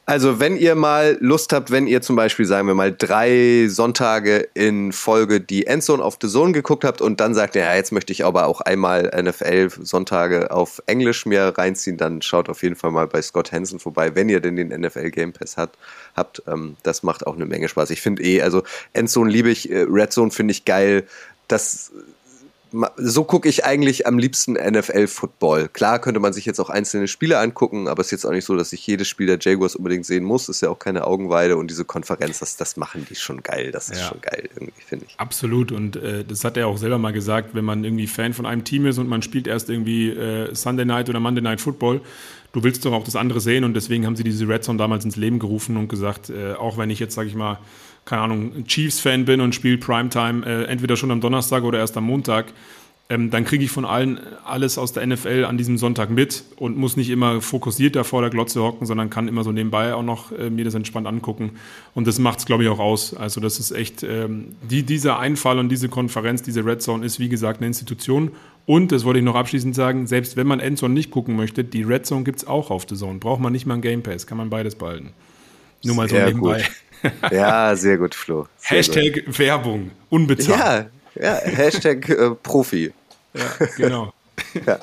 [0.07, 4.49] Also, wenn ihr mal Lust habt, wenn ihr zum Beispiel, sagen wir mal, drei Sonntage
[4.55, 7.93] in Folge die Endzone auf The Zone geguckt habt und dann sagt ihr, ja, jetzt
[7.93, 12.91] möchte ich aber auch einmal NFL-Sonntage auf Englisch mir reinziehen, dann schaut auf jeden Fall
[12.91, 15.79] mal bei Scott Hansen vorbei, wenn ihr denn den NFL Game Pass hat,
[16.17, 16.43] habt.
[16.49, 17.91] Ähm, das macht auch eine Menge Spaß.
[17.91, 21.05] Ich finde eh, also Endzone liebe ich, äh, Red Zone finde ich geil.
[21.47, 21.93] Das
[22.97, 25.69] so gucke ich eigentlich am liebsten NFL-Football.
[25.69, 28.45] Klar könnte man sich jetzt auch einzelne Spiele angucken, aber es ist jetzt auch nicht
[28.45, 30.49] so, dass ich jedes Spiel der Jaguars unbedingt sehen muss.
[30.49, 33.71] Ist ja auch keine Augenweide und diese Konferenz, das, das machen die schon geil.
[33.73, 34.09] Das ist Ja.
[34.09, 35.15] schon geil, irgendwie, finde ich.
[35.19, 35.73] Absolut.
[35.73, 38.65] Und äh, das hat er auch selber mal gesagt, wenn man irgendwie Fan von einem
[38.65, 42.01] Team ist und man spielt erst irgendwie äh, Sunday Night oder Monday Night Football,
[42.53, 45.05] du willst doch auch das andere sehen und deswegen haben sie diese Red Zone damals
[45.05, 47.59] ins Leben gerufen und gesagt, äh, auch wenn ich jetzt, sage ich mal,
[48.05, 52.05] keine Ahnung, Chiefs-Fan bin und spiele Primetime, äh, entweder schon am Donnerstag oder erst am
[52.05, 52.53] Montag,
[53.11, 56.77] ähm, dann kriege ich von allen alles aus der NFL an diesem Sonntag mit und
[56.77, 60.05] muss nicht immer fokussiert da vor der Glotze hocken, sondern kann immer so nebenbei auch
[60.05, 61.57] noch äh, mir das entspannt angucken.
[61.93, 63.13] Und das macht es, glaube ich, auch aus.
[63.13, 67.19] Also das ist echt, ähm, die, dieser Einfall und diese Konferenz, diese Red Zone ist,
[67.19, 68.31] wie gesagt, eine Institution.
[68.65, 71.83] Und, das wollte ich noch abschließend sagen, selbst wenn man Endzone nicht gucken möchte, die
[71.83, 73.19] Red Zone gibt es auch auf The Zone.
[73.19, 75.15] Braucht man nicht mal ein Game Pass, kann man beides behalten.
[75.83, 76.59] Nur mal so Sehr nebenbei.
[76.59, 76.71] gut.
[77.31, 78.47] Ja, sehr gut, Flo.
[78.59, 80.91] Sehr Hashtag Werbung, unbezahlt.
[81.15, 81.23] Gut.
[81.23, 82.93] Ja, ja, Hashtag äh, Profi.
[83.35, 84.13] ja genau.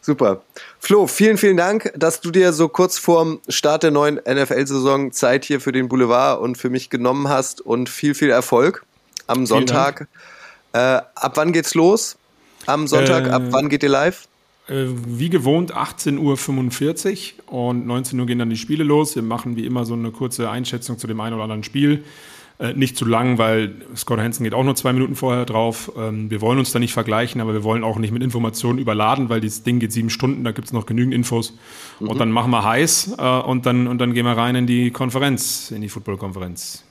[0.00, 0.42] Super.
[0.80, 5.44] Flo, vielen, vielen Dank, dass du dir so kurz vorm Start der neuen NFL-Saison Zeit
[5.44, 8.84] hier für den Boulevard und für mich genommen hast und viel, viel Erfolg
[9.28, 10.08] am Sonntag.
[10.72, 10.78] Äh,
[11.14, 12.16] ab wann geht's los?
[12.66, 14.26] Am Sonntag, Äh, ab wann geht ihr live?
[14.68, 19.14] Äh, Wie gewohnt 18.45 Uhr und 19 Uhr gehen dann die Spiele los.
[19.16, 22.04] Wir machen wie immer so eine kurze Einschätzung zu dem einen oder anderen Spiel.
[22.58, 25.90] Äh, nicht zu lang, weil Scott Hansen geht auch nur zwei Minuten vorher drauf.
[25.96, 29.28] Ähm, wir wollen uns da nicht vergleichen, aber wir wollen auch nicht mit Informationen überladen,
[29.28, 31.58] weil dieses Ding geht sieben Stunden, da gibt es noch genügend Infos.
[31.98, 32.08] Mhm.
[32.08, 34.92] Und dann machen wir heiß äh, und, dann, und dann gehen wir rein in die
[34.92, 36.84] Konferenz, in die Football-Konferenz.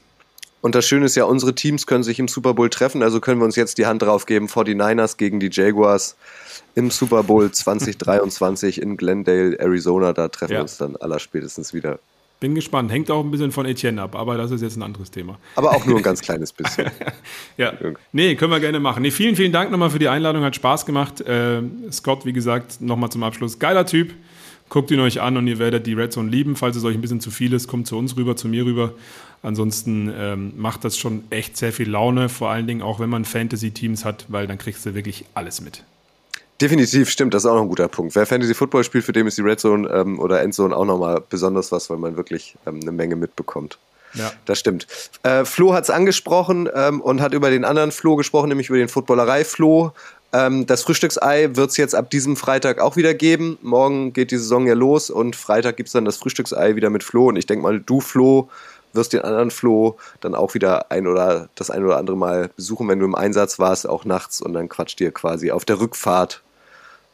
[0.62, 3.41] Und das Schöne ist ja, unsere Teams können sich im Super Bowl treffen, also können
[3.41, 6.16] wir uns jetzt die Hand drauf geben, 49ers gegen die Jaguars
[6.76, 10.14] im Super Bowl 2023 in Glendale, Arizona.
[10.14, 10.59] Da treffen ja.
[10.59, 11.99] wir uns dann allerspätestens wieder.
[12.39, 12.91] Bin gespannt.
[12.91, 15.38] Hängt auch ein bisschen von Etienne ab, aber das ist jetzt ein anderes Thema.
[15.55, 16.89] Aber auch nur ein ganz kleines bisschen.
[17.57, 17.74] ja.
[18.14, 19.03] Nee, können wir gerne machen.
[19.03, 20.43] Nee, vielen, vielen Dank nochmal für die Einladung.
[20.43, 21.22] Hat Spaß gemacht.
[21.22, 23.59] Äh, Scott, wie gesagt, nochmal zum Abschluss.
[23.59, 24.16] Geiler Typ.
[24.70, 26.55] Guckt ihn euch an und ihr werdet die Red Zone lieben.
[26.55, 28.93] Falls es euch ein bisschen zu viel ist, kommt zu uns rüber, zu mir rüber.
[29.44, 33.26] Ansonsten ähm, macht das schon echt sehr viel Laune, vor allen Dingen auch wenn man
[33.26, 35.84] Fantasy-Teams hat, weil dann kriegst du wirklich alles mit.
[36.62, 38.14] Definitiv, stimmt, das ist auch noch ein guter Punkt.
[38.16, 41.24] Wer Fantasy Football spielt, für den ist die Red Zone ähm, oder Endzone auch nochmal
[41.28, 43.80] besonders was, weil man wirklich ähm, eine Menge mitbekommt.
[44.14, 44.32] Ja.
[44.46, 44.86] Das stimmt.
[45.24, 48.78] Äh, Flo hat es angesprochen ähm, und hat über den anderen Flo gesprochen, nämlich über
[48.78, 49.92] den Footballerei-Flo.
[50.34, 53.58] Ähm, das Frühstücksei wird es jetzt ab diesem Freitag auch wieder geben.
[53.62, 57.04] Morgen geht die Saison ja los und Freitag gibt es dann das Frühstücksei wieder mit
[57.04, 57.28] Flo.
[57.28, 58.50] Und ich denke mal, du, Flo,
[58.94, 62.88] wirst den anderen Flo dann auch wieder ein oder das ein oder andere Mal besuchen,
[62.88, 66.42] wenn du im Einsatz warst, auch nachts und dann quatscht dir quasi auf der Rückfahrt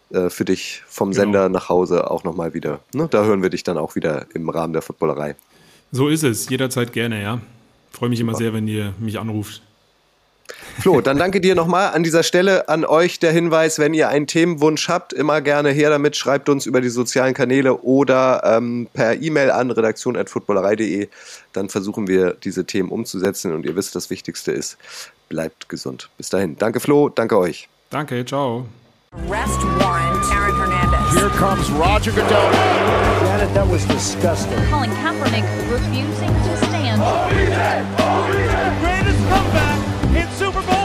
[0.09, 1.21] äh, für dich vom genau.
[1.21, 2.79] Sender nach Hause auch nochmal wieder.
[2.93, 3.07] Ne?
[3.09, 5.35] Da hören wir dich dann auch wieder im Rahmen der Footballerei.
[5.91, 7.39] So ist es, jederzeit gerne, ja.
[7.91, 9.61] Freue mich immer sehr, wenn ihr mich anruft.
[10.79, 14.27] Flo, dann danke dir nochmal an dieser Stelle an euch der Hinweis, wenn ihr einen
[14.27, 19.21] Themenwunsch habt, immer gerne her damit, schreibt uns über die sozialen Kanäle oder ähm, per
[19.21, 21.09] E-Mail an redaktion.footballerei.de.
[21.53, 24.77] Dann versuchen wir diese Themen umzusetzen und ihr wisst, das Wichtigste ist,
[25.29, 26.09] bleibt gesund.
[26.17, 26.57] Bis dahin.
[26.57, 27.67] Danke Flo, danke euch.
[27.89, 28.65] Danke, ciao.
[29.13, 31.13] Arrest warrant, Aaron Hernandez.
[31.13, 32.51] Here comes Roger Goodell.
[33.21, 34.57] Janet, that was disgusting.
[34.69, 37.01] Colin Kaepernick refusing to stand.
[40.17, 40.76] in Super Bowl.